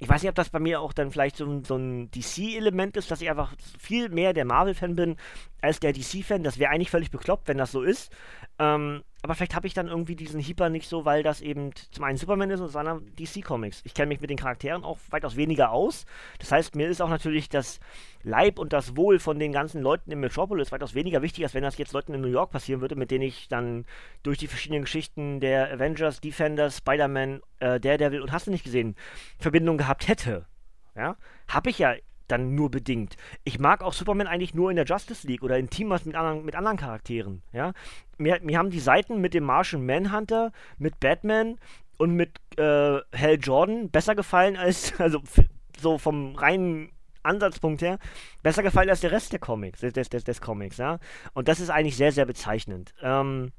ich 0.00 0.08
weiß 0.08 0.22
nicht, 0.22 0.28
ob 0.28 0.36
das 0.36 0.50
bei 0.50 0.60
mir 0.60 0.80
auch 0.80 0.92
dann 0.92 1.10
vielleicht 1.10 1.36
so, 1.36 1.62
so 1.64 1.76
ein 1.76 2.10
DC-Element 2.10 2.96
ist, 2.96 3.10
dass 3.10 3.20
ich 3.20 3.28
einfach 3.28 3.54
viel 3.78 4.08
mehr 4.08 4.32
der 4.32 4.44
Marvel-Fan 4.44 4.94
bin 4.94 5.16
als 5.60 5.80
der 5.80 5.92
DC-Fan. 5.92 6.44
Das 6.44 6.58
wäre 6.58 6.70
eigentlich 6.70 6.90
völlig 6.90 7.10
bekloppt, 7.10 7.48
wenn 7.48 7.58
das 7.58 7.72
so 7.72 7.82
ist. 7.82 8.12
Ähm, 8.58 9.02
aber 9.22 9.34
vielleicht 9.34 9.56
habe 9.56 9.66
ich 9.66 9.74
dann 9.74 9.88
irgendwie 9.88 10.14
diesen 10.14 10.40
Hyper 10.40 10.68
nicht 10.68 10.88
so, 10.88 11.04
weil 11.04 11.24
das 11.24 11.40
eben 11.40 11.72
zum 11.90 12.04
einen 12.04 12.18
Superman 12.18 12.50
ist 12.50 12.60
und 12.60 12.70
zum 12.70 12.80
anderen 12.80 13.16
DC 13.16 13.44
Comics. 13.44 13.80
Ich 13.84 13.94
kenne 13.94 14.08
mich 14.08 14.20
mit 14.20 14.30
den 14.30 14.36
Charakteren 14.36 14.84
auch 14.84 14.98
weitaus 15.10 15.36
weniger 15.36 15.72
aus. 15.72 16.06
Das 16.38 16.52
heißt, 16.52 16.76
mir 16.76 16.88
ist 16.88 17.02
auch 17.02 17.08
natürlich 17.08 17.48
das 17.48 17.80
Leib 18.22 18.60
und 18.60 18.72
das 18.72 18.96
Wohl 18.96 19.18
von 19.18 19.40
den 19.40 19.52
ganzen 19.52 19.82
Leuten 19.82 20.12
in 20.12 20.20
Metropolis 20.20 20.70
weitaus 20.70 20.94
weniger 20.94 21.20
wichtig, 21.20 21.42
als 21.44 21.54
wenn 21.54 21.64
das 21.64 21.78
jetzt 21.78 21.92
Leuten 21.92 22.14
in 22.14 22.20
New 22.20 22.28
York 22.28 22.52
passieren 22.52 22.80
würde, 22.80 22.94
mit 22.94 23.10
denen 23.10 23.24
ich 23.24 23.48
dann 23.48 23.86
durch 24.22 24.38
die 24.38 24.46
verschiedenen 24.46 24.82
Geschichten 24.82 25.40
der 25.40 25.72
Avengers, 25.72 26.20
Defenders, 26.20 26.78
Spider-Man, 26.78 27.40
äh, 27.58 27.80
Daredevil 27.80 28.22
und 28.22 28.30
hast 28.30 28.46
du 28.46 28.52
nicht 28.52 28.64
gesehen, 28.64 28.94
Verbindung 29.38 29.78
gehabt 29.78 30.06
hätte. 30.06 30.46
Ja, 30.94 31.16
habe 31.48 31.70
ich 31.70 31.78
ja 31.78 31.94
dann 32.28 32.54
nur 32.54 32.70
bedingt. 32.70 33.16
Ich 33.44 33.58
mag 33.58 33.82
auch 33.82 33.92
Superman 33.92 34.26
eigentlich 34.26 34.54
nur 34.54 34.70
in 34.70 34.76
der 34.76 34.84
Justice 34.84 35.26
League 35.26 35.42
oder 35.42 35.58
in 35.58 35.70
Teams 35.70 36.04
mit 36.04 36.14
anderen, 36.14 36.44
mit 36.44 36.54
anderen 36.54 36.76
Charakteren. 36.76 37.42
Ja? 37.52 37.72
Mir, 38.16 38.40
mir 38.42 38.58
haben 38.58 38.70
die 38.70 38.80
Seiten 38.80 39.20
mit 39.20 39.34
dem 39.34 39.44
Martian 39.44 39.84
Manhunter, 39.84 40.52
mit 40.78 41.00
Batman 41.00 41.58
und 41.96 42.12
mit 42.12 42.38
äh, 42.56 42.62
Hal 43.16 43.38
Jordan 43.40 43.90
besser 43.90 44.14
gefallen 44.14 44.56
als, 44.56 44.92
also 45.00 45.20
so 45.78 45.98
vom 45.98 46.36
reinen 46.36 46.90
Ansatzpunkt 47.22 47.82
her, 47.82 47.98
besser 48.42 48.62
gefallen 48.62 48.88
als 48.88 49.00
der 49.00 49.12
Rest 49.12 49.32
der 49.32 49.40
Comics, 49.40 49.80
des, 49.80 49.92
des, 49.92 50.24
des 50.24 50.40
Comics, 50.40 50.78
ja. 50.78 50.98
Und 51.34 51.48
das 51.48 51.60
ist 51.60 51.70
eigentlich 51.70 51.96
sehr, 51.96 52.12
sehr 52.12 52.24
bezeichnend. 52.24 52.94
Ähm, 53.02 53.52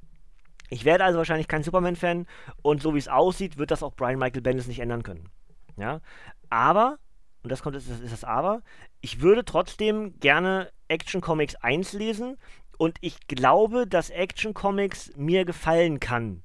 ich 0.70 0.86
werde 0.86 1.04
also 1.04 1.18
wahrscheinlich 1.18 1.48
kein 1.48 1.64
Superman-Fan 1.64 2.28
und 2.62 2.82
so 2.82 2.94
wie 2.94 3.00
es 3.00 3.08
aussieht, 3.08 3.58
wird 3.58 3.72
das 3.72 3.84
auch 3.84 3.94
Brian 3.94 4.20
Michael 4.20 4.42
Bendis 4.42 4.68
nicht 4.68 4.80
ändern 4.80 5.04
können. 5.04 5.30
Ja. 5.78 6.02
Aber 6.50 7.00
und 7.44 7.52
das 7.52 7.62
kommt, 7.62 7.76
ist, 7.76 7.90
ist 7.90 8.12
das 8.12 8.24
Aber, 8.24 8.62
ich 9.02 9.22
würde 9.22 9.46
trotzdem 9.46 10.20
gerne 10.20 10.70
Action 10.88 11.22
Comics 11.22 11.56
1 11.56 11.94
lesen. 11.94 12.38
Und 12.78 12.98
ich 13.02 13.28
glaube, 13.28 13.88
dass 13.88 14.10
Action 14.10 14.54
Comics 14.54 15.12
mir 15.16 15.44
gefallen 15.44 16.00
kann, 16.00 16.44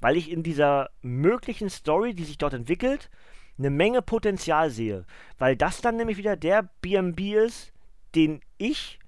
weil 0.00 0.16
ich 0.16 0.30
in 0.30 0.42
dieser 0.42 0.88
möglichen 1.02 1.68
Story, 1.68 2.14
die 2.14 2.24
sich 2.24 2.38
dort 2.38 2.54
entwickelt, 2.54 3.10
eine 3.58 3.70
Menge 3.70 4.02
Potenzial 4.02 4.70
sehe, 4.70 5.04
weil 5.38 5.56
das 5.56 5.80
dann 5.80 5.96
nämlich 5.96 6.16
wieder 6.16 6.36
der 6.36 6.68
BMB 6.80 7.20
ist, 7.20 7.72
den 8.14 8.40
ich 8.58 8.98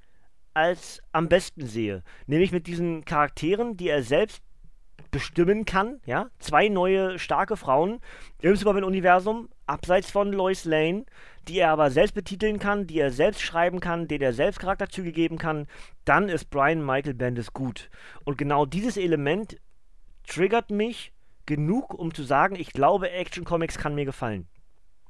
als 0.55 1.01
am 1.13 1.29
besten 1.29 1.67
sehe, 1.67 2.03
nämlich 2.27 2.53
mit 2.53 2.67
diesen 2.67 3.05
Charakteren, 3.05 3.77
die 3.77 3.89
er 3.89 4.03
selbst 4.03 4.43
bestimmen 5.11 5.65
kann, 5.65 6.01
ja, 6.05 6.29
zwei 6.39 6.69
neue 6.69 7.19
starke 7.19 7.57
Frauen 7.57 8.01
im 8.43 8.57
Superman-Universum, 8.57 9.49
abseits 9.69 10.11
von 10.11 10.33
Lois 10.33 10.65
Lane, 10.65 11.05
die 11.47 11.59
er 11.59 11.71
aber 11.71 11.91
selbst 11.91 12.15
betiteln 12.15 12.59
kann, 12.59 12.87
die 12.87 12.99
er 12.99 13.11
selbst 13.11 13.43
schreiben 13.43 13.81
kann, 13.81 14.09
denen 14.09 14.23
er 14.23 14.33
selbst 14.33 14.61
Charakterzüge 14.61 15.13
geben 15.13 15.39
kann, 15.39 15.67
dann 16.05 16.29
ist 16.29 16.51
Brian 16.51 16.85
Michael 16.85 17.15
Bendis 17.15 17.53
gut. 17.53 17.91
Und 18.25 18.39
genau 18.39 18.67
dieses 18.67 18.97
Element 18.97 19.59
triggert 20.27 20.71
mich 20.71 21.13
genug, 21.47 21.95
um 21.95 22.13
zu 22.13 22.23
sagen, 22.23 22.57
ich 22.57 22.73
glaube, 22.73 23.11
Action 23.11 23.45
Comics 23.45 23.79
kann 23.79 23.95
mir 23.95 24.05
gefallen. 24.05 24.47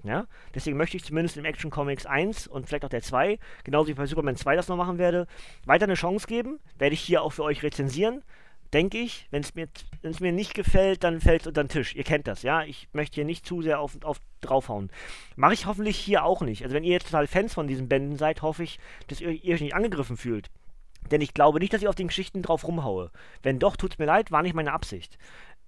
Ja, 0.04 0.26
deswegen 0.54 0.76
möchte 0.76 0.96
ich 0.96 1.04
zumindest 1.04 1.36
im 1.36 1.44
Action 1.44 1.72
Comics 1.72 2.06
1 2.06 2.46
und 2.46 2.68
vielleicht 2.68 2.84
auch 2.84 2.88
der 2.88 3.02
2, 3.02 3.40
genauso 3.64 3.88
wie 3.88 3.94
bei 3.94 4.06
Superman 4.06 4.36
2 4.36 4.54
das 4.54 4.68
noch 4.68 4.76
machen 4.76 4.98
werde, 4.98 5.26
weiter 5.66 5.84
eine 5.84 5.94
Chance 5.94 6.28
geben. 6.28 6.60
Werde 6.78 6.94
ich 6.94 7.00
hier 7.00 7.22
auch 7.22 7.32
für 7.32 7.42
euch 7.42 7.64
rezensieren 7.64 8.22
denke 8.72 8.98
ich. 8.98 9.26
Wenn 9.30 9.42
es 9.42 9.54
mir, 9.54 9.68
mir 10.20 10.32
nicht 10.32 10.54
gefällt, 10.54 11.04
dann 11.04 11.20
fällt 11.20 11.42
es 11.42 11.46
unter 11.46 11.64
den 11.64 11.68
Tisch. 11.68 11.94
Ihr 11.94 12.04
kennt 12.04 12.26
das, 12.26 12.42
ja. 12.42 12.62
Ich 12.62 12.88
möchte 12.92 13.16
hier 13.16 13.24
nicht 13.24 13.46
zu 13.46 13.62
sehr 13.62 13.80
auf, 13.80 13.96
auf 14.02 14.20
draufhauen. 14.40 14.90
Mache 15.36 15.54
ich 15.54 15.66
hoffentlich 15.66 15.96
hier 15.96 16.24
auch 16.24 16.42
nicht. 16.42 16.62
Also 16.62 16.74
wenn 16.74 16.84
ihr 16.84 16.92
jetzt 16.92 17.06
total 17.06 17.26
Fans 17.26 17.54
von 17.54 17.66
diesen 17.66 17.88
Bänden 17.88 18.16
seid, 18.16 18.42
hoffe 18.42 18.62
ich, 18.62 18.78
dass 19.08 19.20
ihr, 19.20 19.30
ihr 19.30 19.54
euch 19.54 19.60
nicht 19.60 19.74
angegriffen 19.74 20.16
fühlt. 20.16 20.50
Denn 21.10 21.20
ich 21.20 21.34
glaube 21.34 21.58
nicht, 21.58 21.72
dass 21.72 21.82
ich 21.82 21.88
auf 21.88 21.94
den 21.94 22.08
Geschichten 22.08 22.42
drauf 22.42 22.66
rumhaue. 22.66 23.10
Wenn 23.42 23.58
doch, 23.58 23.76
tut 23.76 23.92
es 23.94 23.98
mir 23.98 24.06
leid, 24.06 24.30
war 24.30 24.42
nicht 24.42 24.54
meine 24.54 24.72
Absicht. 24.72 25.18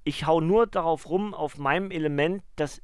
Ich 0.04 0.26
hau 0.26 0.40
nur 0.40 0.66
darauf 0.66 1.08
rum, 1.08 1.34
auf 1.34 1.58
meinem 1.58 1.90
Element, 1.90 2.42
dass 2.56 2.82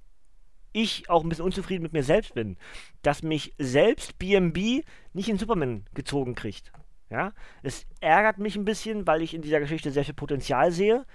ich 0.72 1.09
auch 1.09 1.22
ein 1.22 1.29
bisschen 1.29 1.44
unzufrieden 1.44 1.83
mit 1.83 1.92
mir 1.92 2.02
selbst 2.02 2.35
bin. 2.35 2.57
Dass 3.02 3.22
mich 3.22 3.55
selbst 3.59 4.18
BMB 4.18 4.85
nicht 5.12 5.29
in 5.29 5.38
Superman 5.38 5.87
gezogen 5.94 6.35
kriegt. 6.35 6.72
Ja, 7.10 7.32
es 7.62 7.86
ärgert 8.00 8.38
mich 8.38 8.56
ein 8.56 8.64
bisschen, 8.64 9.06
weil 9.06 9.22
ich 9.22 9.32
in 9.32 9.42
dieser 9.42 9.60
Geschichte 9.60 9.92
sehr 9.92 10.04
viel 10.04 10.14
Potenzial 10.14 10.72
sehe. 10.72 11.06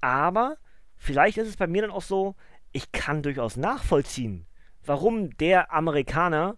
Aber 0.00 0.56
vielleicht 0.96 1.38
ist 1.38 1.48
es 1.48 1.56
bei 1.56 1.66
mir 1.66 1.82
dann 1.82 1.92
auch 1.92 2.02
so, 2.02 2.34
ich 2.72 2.90
kann 2.92 3.22
durchaus 3.22 3.56
nachvollziehen, 3.56 4.46
warum 4.84 5.36
der 5.36 5.72
Amerikaner 5.72 6.56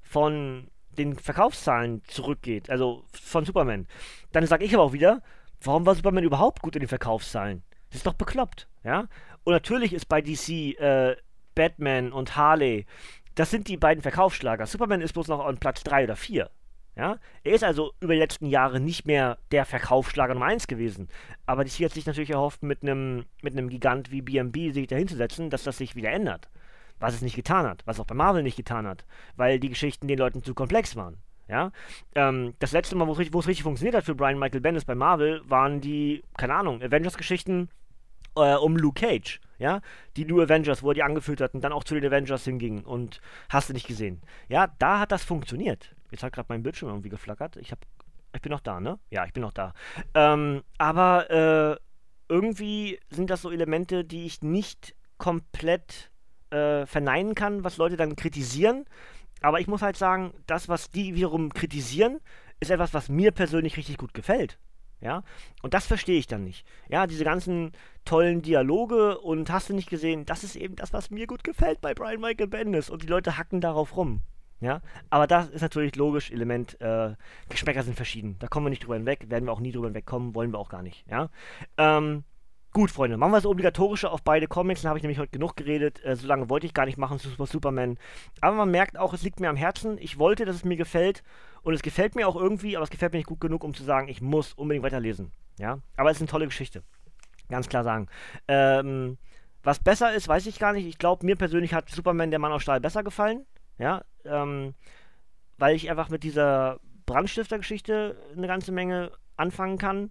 von 0.00 0.68
den 0.90 1.16
Verkaufszahlen 1.16 2.02
zurückgeht, 2.08 2.70
also 2.70 3.04
von 3.12 3.44
Superman. 3.44 3.86
Dann 4.32 4.46
sage 4.46 4.64
ich 4.64 4.74
aber 4.74 4.82
auch 4.82 4.92
wieder, 4.92 5.22
warum 5.62 5.86
war 5.86 5.94
Superman 5.94 6.24
überhaupt 6.24 6.62
gut 6.62 6.74
in 6.74 6.80
den 6.80 6.88
Verkaufszahlen? 6.88 7.62
Das 7.90 7.98
ist 7.98 8.06
doch 8.06 8.14
bekloppt, 8.14 8.68
ja? 8.84 9.06
Und 9.44 9.52
natürlich 9.52 9.92
ist 9.92 10.08
bei 10.08 10.20
DC 10.20 10.78
äh, 10.78 11.16
Batman 11.54 12.12
und 12.12 12.36
Harley, 12.36 12.86
das 13.34 13.50
sind 13.50 13.68
die 13.68 13.76
beiden 13.76 14.02
Verkaufsschlager. 14.02 14.66
Superman 14.66 15.00
ist 15.00 15.12
bloß 15.12 15.28
noch 15.28 15.44
an 15.44 15.58
Platz 15.58 15.84
3 15.84 16.04
oder 16.04 16.16
4. 16.16 16.50
Ja? 16.98 17.18
Er 17.44 17.52
ist 17.54 17.64
also 17.64 17.92
über 18.00 18.12
die 18.12 18.18
letzten 18.18 18.46
Jahre 18.46 18.80
nicht 18.80 19.06
mehr 19.06 19.38
der 19.52 19.64
Verkaufsschlager 19.64 20.34
Nummer 20.34 20.46
1 20.46 20.66
gewesen. 20.66 21.08
Aber 21.46 21.64
DC 21.64 21.84
hat 21.84 21.92
sich 21.92 22.06
natürlich 22.06 22.30
erhofft, 22.30 22.62
mit 22.62 22.82
einem 22.82 23.24
mit 23.40 23.54
Gigant 23.70 24.10
wie 24.10 24.20
BMB 24.20 24.74
sich 24.74 24.88
dahinzusetzen, 24.88 25.48
dass 25.48 25.62
das 25.62 25.78
sich 25.78 25.96
wieder 25.96 26.10
ändert. 26.10 26.48
was 27.00 27.14
es 27.14 27.22
nicht 27.22 27.36
getan 27.36 27.64
hat, 27.64 27.82
was 27.86 28.00
auch 28.00 28.06
bei 28.06 28.16
Marvel 28.16 28.42
nicht 28.42 28.56
getan 28.56 28.84
hat, 28.84 29.04
weil 29.36 29.60
die 29.60 29.68
Geschichten 29.68 30.08
den 30.08 30.18
Leuten 30.18 30.42
zu 30.42 30.52
komplex 30.52 30.96
waren. 30.96 31.18
Ja, 31.46 31.70
ähm, 32.16 32.54
das 32.58 32.72
letzte 32.72 32.96
Mal, 32.96 33.06
wo 33.06 33.12
es 33.12 33.46
richtig 33.46 33.62
funktioniert 33.62 33.94
hat 33.94 34.04
für 34.04 34.16
Brian 34.16 34.38
Michael 34.38 34.60
Bendis 34.60 34.84
bei 34.84 34.96
Marvel, 34.96 35.40
waren 35.48 35.80
die, 35.80 36.24
keine 36.36 36.54
Ahnung, 36.54 36.82
Avengers-Geschichten 36.82 37.70
äh, 38.36 38.56
um 38.56 38.76
Luke 38.76 39.00
Cage, 39.00 39.40
ja, 39.58 39.80
die 40.16 40.24
New 40.24 40.42
Avengers, 40.42 40.82
wo 40.82 40.90
er 40.90 40.94
die 40.94 41.02
angeführt 41.04 41.40
hat 41.40 41.54
und 41.54 41.62
dann 41.62 41.72
auch 41.72 41.84
zu 41.84 41.94
den 41.94 42.04
Avengers 42.04 42.44
hinging 42.44 42.82
und 42.84 43.20
hast 43.48 43.68
du 43.68 43.72
nicht 43.74 43.86
gesehen. 43.86 44.20
Ja, 44.48 44.68
da 44.78 44.98
hat 44.98 45.12
das 45.12 45.24
funktioniert. 45.24 45.94
Jetzt 46.10 46.22
hat 46.22 46.32
gerade 46.32 46.46
mein 46.48 46.62
Bildschirm 46.62 46.88
irgendwie 46.88 47.08
geflackert. 47.08 47.56
Ich 47.56 47.72
hab, 47.72 47.80
ich 48.34 48.42
bin 48.42 48.50
noch 48.50 48.60
da, 48.60 48.80
ne? 48.80 48.98
Ja, 49.10 49.24
ich 49.24 49.32
bin 49.32 49.42
noch 49.42 49.52
da. 49.52 49.74
Ähm, 50.14 50.62
aber 50.78 51.30
äh, 51.30 51.76
irgendwie 52.28 52.98
sind 53.10 53.30
das 53.30 53.42
so 53.42 53.50
Elemente, 53.50 54.04
die 54.04 54.26
ich 54.26 54.42
nicht 54.42 54.94
komplett 55.16 56.10
äh, 56.50 56.86
verneinen 56.86 57.34
kann, 57.34 57.64
was 57.64 57.76
Leute 57.76 57.96
dann 57.96 58.16
kritisieren. 58.16 58.84
Aber 59.40 59.60
ich 59.60 59.66
muss 59.66 59.82
halt 59.82 59.96
sagen, 59.96 60.32
das, 60.46 60.68
was 60.68 60.90
die 60.90 61.14
wiederum 61.14 61.52
kritisieren, 61.52 62.20
ist 62.60 62.70
etwas, 62.70 62.94
was 62.94 63.08
mir 63.08 63.30
persönlich 63.30 63.76
richtig 63.76 63.98
gut 63.98 64.14
gefällt. 64.14 64.58
Ja, 65.00 65.22
und 65.62 65.74
das 65.74 65.86
verstehe 65.86 66.18
ich 66.18 66.26
dann 66.26 66.42
nicht. 66.42 66.66
Ja, 66.88 67.06
diese 67.06 67.22
ganzen 67.22 67.70
tollen 68.04 68.42
Dialoge 68.42 69.18
und 69.18 69.48
hast 69.48 69.68
du 69.68 69.74
nicht 69.74 69.88
gesehen, 69.88 70.26
das 70.26 70.42
ist 70.42 70.56
eben 70.56 70.74
das, 70.74 70.92
was 70.92 71.10
mir 71.10 71.28
gut 71.28 71.44
gefällt 71.44 71.80
bei 71.80 71.94
Brian 71.94 72.20
Michael 72.20 72.48
Bendis 72.48 72.90
und 72.90 73.04
die 73.04 73.06
Leute 73.06 73.38
hacken 73.38 73.60
darauf 73.60 73.96
rum. 73.96 74.22
Ja, 74.60 74.80
aber 75.08 75.26
das 75.26 75.48
ist 75.50 75.62
natürlich 75.62 75.94
logisch, 75.94 76.32
Element, 76.32 76.80
äh, 76.80 77.14
Geschmäcker 77.48 77.84
sind 77.84 77.94
verschieden. 77.94 78.36
Da 78.40 78.48
kommen 78.48 78.66
wir 78.66 78.70
nicht 78.70 78.82
drüber 78.82 78.96
hinweg, 78.96 79.30
werden 79.30 79.44
wir 79.44 79.52
auch 79.52 79.60
nie 79.60 79.70
drüber 79.70 79.86
hinwegkommen, 79.86 80.34
wollen 80.34 80.52
wir 80.52 80.58
auch 80.58 80.68
gar 80.68 80.82
nicht. 80.82 81.04
Ja, 81.08 81.30
ähm, 81.76 82.24
Gut, 82.74 82.90
Freunde, 82.90 83.16
machen 83.16 83.32
wir 83.32 83.38
das 83.38 83.46
Obligatorische 83.46 84.10
auf 84.10 84.22
beide 84.22 84.46
Comics. 84.46 84.82
Dann 84.82 84.90
habe 84.90 84.98
ich 84.98 85.02
nämlich 85.02 85.18
heute 85.18 85.30
genug 85.32 85.56
geredet. 85.56 86.04
Äh, 86.04 86.16
so 86.16 86.26
lange 86.26 86.50
wollte 86.50 86.66
ich 86.66 86.74
gar 86.74 86.84
nicht 86.84 86.98
machen, 86.98 87.18
Super 87.18 87.46
Superman. 87.46 87.98
Aber 88.42 88.56
man 88.56 88.70
merkt 88.70 88.98
auch, 88.98 89.14
es 89.14 89.22
liegt 89.22 89.40
mir 89.40 89.48
am 89.48 89.56
Herzen. 89.56 89.96
Ich 89.98 90.18
wollte, 90.18 90.44
dass 90.44 90.56
es 90.56 90.64
mir 90.64 90.76
gefällt. 90.76 91.22
Und 91.62 91.72
es 91.72 91.82
gefällt 91.82 92.14
mir 92.14 92.28
auch 92.28 92.36
irgendwie, 92.36 92.76
aber 92.76 92.84
es 92.84 92.90
gefällt 92.90 93.12
mir 93.12 93.18
nicht 93.18 93.26
gut 93.26 93.40
genug, 93.40 93.64
um 93.64 93.74
zu 93.74 93.84
sagen, 93.84 94.08
ich 94.08 94.20
muss 94.20 94.52
unbedingt 94.52 94.84
weiterlesen. 94.84 95.32
Ja, 95.58 95.78
aber 95.96 96.10
es 96.10 96.18
ist 96.18 96.22
eine 96.22 96.28
tolle 96.28 96.46
Geschichte. 96.46 96.82
Ganz 97.48 97.68
klar 97.68 97.84
sagen. 97.84 98.06
Ähm, 98.46 99.16
was 99.62 99.80
besser 99.80 100.14
ist, 100.14 100.28
weiß 100.28 100.46
ich 100.46 100.58
gar 100.58 100.72
nicht. 100.72 100.86
Ich 100.86 100.98
glaube, 100.98 101.24
mir 101.24 101.36
persönlich 101.36 101.74
hat 101.74 101.88
Superman, 101.88 102.30
der 102.30 102.38
Mann 102.38 102.52
aus 102.52 102.62
Stahl, 102.62 102.80
besser 102.80 103.02
gefallen. 103.02 103.46
Ja, 103.78 104.02
ähm, 104.24 104.74
weil 105.56 105.76
ich 105.76 105.90
einfach 105.90 106.08
mit 106.08 106.24
dieser 106.24 106.80
Brandstifter-Geschichte 107.06 108.16
eine 108.36 108.46
ganze 108.46 108.72
Menge 108.72 109.12
anfangen 109.36 109.78
kann. 109.78 110.10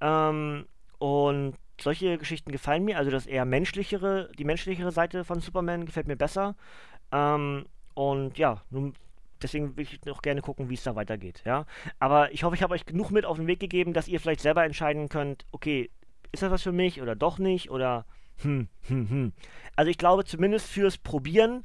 Ähm, 0.00 0.66
und 0.98 1.56
solche 1.80 2.18
Geschichten 2.18 2.52
gefallen 2.52 2.84
mir, 2.84 2.98
also 2.98 3.10
das 3.10 3.26
eher 3.26 3.44
menschlichere, 3.44 4.30
die 4.38 4.44
menschlichere 4.44 4.92
Seite 4.92 5.24
von 5.24 5.40
Superman 5.40 5.86
gefällt 5.86 6.06
mir 6.06 6.16
besser. 6.16 6.54
Ähm, 7.10 7.66
und 7.94 8.38
ja, 8.38 8.62
nun, 8.70 8.94
deswegen 9.42 9.76
will 9.76 9.84
ich 9.84 10.04
noch 10.04 10.22
gerne 10.22 10.42
gucken, 10.42 10.70
wie 10.70 10.74
es 10.74 10.84
da 10.84 10.94
weitergeht, 10.94 11.42
ja. 11.44 11.66
Aber 11.98 12.32
ich 12.32 12.44
hoffe, 12.44 12.54
ich 12.54 12.62
habe 12.62 12.74
euch 12.74 12.86
genug 12.86 13.10
mit 13.10 13.24
auf 13.24 13.36
den 13.36 13.46
Weg 13.46 13.60
gegeben, 13.60 13.92
dass 13.92 14.08
ihr 14.08 14.20
vielleicht 14.20 14.40
selber 14.40 14.64
entscheiden 14.64 15.08
könnt, 15.08 15.44
okay, 15.52 15.90
ist 16.30 16.42
das 16.42 16.50
was 16.50 16.62
für 16.62 16.72
mich 16.72 17.02
oder 17.02 17.14
doch 17.14 17.38
nicht 17.38 17.70
oder 17.70 18.06
hm, 18.38 18.68
hm, 18.88 19.08
hm. 19.08 19.32
Also 19.76 19.90
ich 19.90 19.98
glaube, 19.98 20.24
zumindest 20.24 20.66
fürs 20.66 20.98
Probieren 20.98 21.64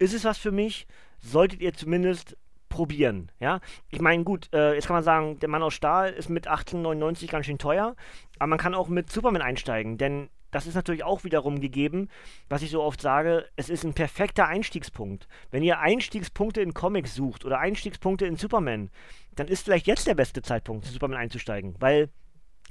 ist 0.00 0.14
es 0.14 0.24
was 0.24 0.38
für 0.38 0.50
mich, 0.50 0.88
solltet 1.20 1.60
ihr 1.60 1.72
zumindest 1.74 2.36
probieren, 2.68 3.30
ja. 3.40 3.60
Ich 3.90 4.00
meine, 4.00 4.24
gut, 4.24 4.48
äh, 4.52 4.74
jetzt 4.74 4.86
kann 4.86 4.96
man 4.96 5.04
sagen, 5.04 5.38
der 5.40 5.48
Mann 5.48 5.62
aus 5.62 5.74
Stahl 5.74 6.12
ist 6.12 6.30
mit 6.30 6.46
1899 6.46 7.30
ganz 7.30 7.46
schön 7.46 7.58
teuer, 7.58 7.94
aber 8.38 8.46
man 8.48 8.58
kann 8.58 8.74
auch 8.74 8.88
mit 8.88 9.10
Superman 9.12 9.42
einsteigen, 9.42 9.98
denn 9.98 10.30
das 10.50 10.66
ist 10.66 10.74
natürlich 10.74 11.04
auch 11.04 11.24
wiederum 11.24 11.60
gegeben, 11.60 12.08
was 12.48 12.62
ich 12.62 12.70
so 12.70 12.82
oft 12.82 13.00
sage, 13.00 13.48
es 13.56 13.68
ist 13.68 13.84
ein 13.84 13.94
perfekter 13.94 14.46
Einstiegspunkt. 14.46 15.28
Wenn 15.50 15.62
ihr 15.62 15.78
Einstiegspunkte 15.78 16.60
in 16.60 16.74
Comics 16.74 17.14
sucht 17.14 17.44
oder 17.44 17.58
Einstiegspunkte 17.58 18.26
in 18.26 18.36
Superman, 18.36 18.90
dann 19.36 19.48
ist 19.48 19.64
vielleicht 19.64 19.86
jetzt 19.86 20.06
der 20.06 20.14
beste 20.14 20.42
Zeitpunkt, 20.42 20.86
zu 20.86 20.92
Superman 20.92 21.18
einzusteigen, 21.18 21.76
weil 21.78 22.08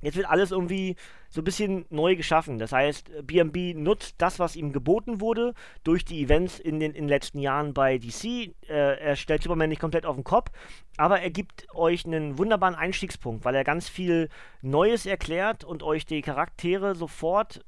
Jetzt 0.01 0.15
wird 0.15 0.29
alles 0.29 0.51
irgendwie 0.51 0.95
so 1.29 1.41
ein 1.41 1.43
bisschen 1.43 1.85
neu 1.89 2.15
geschaffen. 2.15 2.59
Das 2.59 2.71
heißt, 2.71 3.25
BMB 3.25 3.75
nutzt 3.75 4.15
das, 4.17 4.39
was 4.39 4.55
ihm 4.55 4.71
geboten 4.73 5.21
wurde, 5.21 5.53
durch 5.83 6.05
die 6.05 6.21
Events 6.23 6.59
in 6.59 6.79
den, 6.79 6.91
in 6.91 7.03
den 7.03 7.09
letzten 7.09 7.39
Jahren 7.39 7.73
bei 7.73 7.97
DC. 7.97 8.25
Äh, 8.67 8.99
er 8.99 9.15
stellt 9.15 9.43
Superman 9.43 9.69
nicht 9.69 9.81
komplett 9.81 10.05
auf 10.05 10.15
den 10.15 10.23
Kopf, 10.23 10.51
aber 10.97 11.21
er 11.21 11.29
gibt 11.29 11.67
euch 11.73 12.05
einen 12.05 12.38
wunderbaren 12.38 12.75
Einstiegspunkt, 12.75 13.45
weil 13.45 13.55
er 13.55 13.63
ganz 13.63 13.89
viel 13.89 14.29
Neues 14.62 15.05
erklärt 15.05 15.63
und 15.63 15.83
euch 15.83 16.05
die 16.05 16.21
Charaktere 16.21 16.95
sofort 16.95 17.63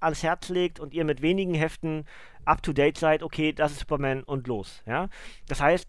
ans 0.00 0.22
Herz 0.22 0.48
legt 0.48 0.80
und 0.80 0.94
ihr 0.94 1.04
mit 1.04 1.22
wenigen 1.22 1.54
Heften 1.54 2.04
up 2.44 2.62
to 2.62 2.72
date 2.72 2.98
seid, 2.98 3.22
okay, 3.22 3.52
das 3.52 3.72
ist 3.72 3.80
Superman 3.80 4.22
und 4.22 4.46
los. 4.46 4.82
Ja? 4.86 5.08
Das 5.48 5.60
heißt, 5.60 5.86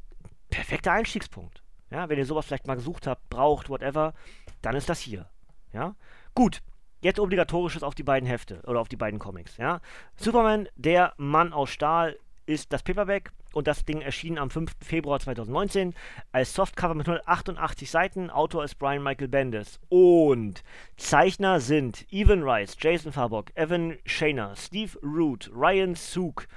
perfekter 0.49 0.91
Einstiegspunkt. 0.91 1.63
Ja? 1.89 2.10
Wenn 2.10 2.19
ihr 2.19 2.25
sowas 2.25 2.45
vielleicht 2.45 2.67
mal 2.67 2.75
gesucht 2.75 3.08
habt, 3.08 3.29
braucht, 3.29 3.69
whatever, 3.69 4.13
dann 4.62 4.75
ist 4.75 4.89
das 4.89 4.99
hier. 4.99 5.27
Ja? 5.74 5.96
Gut. 6.34 6.62
Jetzt 7.02 7.20
obligatorisches 7.20 7.84
auf 7.84 7.96
die 7.96 8.04
beiden 8.04 8.28
Hefte 8.28 8.62
oder 8.66 8.80
auf 8.80 8.88
die 8.88 8.96
beiden 8.96 9.20
Comics. 9.20 9.58
Ja? 9.58 9.82
Superman, 10.16 10.70
der 10.78 11.14
Mann 11.18 11.52
aus 11.52 11.70
Stahl, 11.70 12.18
ist 12.46 12.74
das 12.74 12.84
Paperback 12.84 13.32
und 13.54 13.68
das 13.68 13.86
Ding 13.86 14.02
erschien 14.02 14.38
am 14.38 14.50
5. 14.50 14.72
Februar 14.82 15.20
2019 15.20 15.94
als 16.32 16.54
Softcover 16.54 16.96
mit 16.96 17.08
188 17.08 17.90
Seiten. 17.90 18.30
Autor 18.30 18.64
ist 18.64 18.76
Brian 18.76 19.04
Michael 19.04 19.28
Bendis. 19.28 19.80
Und 19.90 20.64
Zeichner 20.98 21.60
sind 21.60 22.06
Evan 22.12 22.44
Rice, 22.44 22.76
Jason 22.80 23.12
Farbok, 23.12 23.56
Evan 23.56 23.98
Shaner, 24.06 24.56
Steve 24.56 24.98
Root, 25.04 25.52
Ryan 25.54 25.96
Sook, 25.96 26.48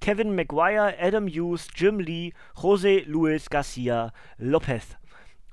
Kevin 0.00 0.34
Maguire, 0.34 0.94
Adam 0.98 1.28
Hughes, 1.28 1.68
Jim 1.74 2.00
Lee, 2.00 2.32
Jose 2.56 3.04
Luis 3.06 3.48
Garcia 3.48 4.12
Lopez. 4.38 4.96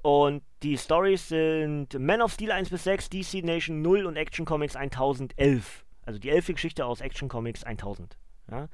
Und 0.04 0.44
die 0.64 0.78
Stories 0.78 1.30
sind 1.30 1.98
Man 1.98 2.22
of 2.22 2.34
Steel 2.34 2.52
1 2.52 2.70
bis 2.70 2.84
6, 2.84 3.10
DC 3.10 3.42
Nation 3.42 3.82
0 3.82 4.06
und 4.06 4.18
Action 4.18 4.46
Comics 4.46 4.76
1011. 4.76 5.86
Also 6.06 6.20
die 6.20 6.30
elfte 6.30 6.54
Geschichte 6.54 6.86
aus 6.86 7.00
Action 7.00 7.30
Comics 7.30 7.64
1000. 7.64 8.18
Ja. 8.52 8.68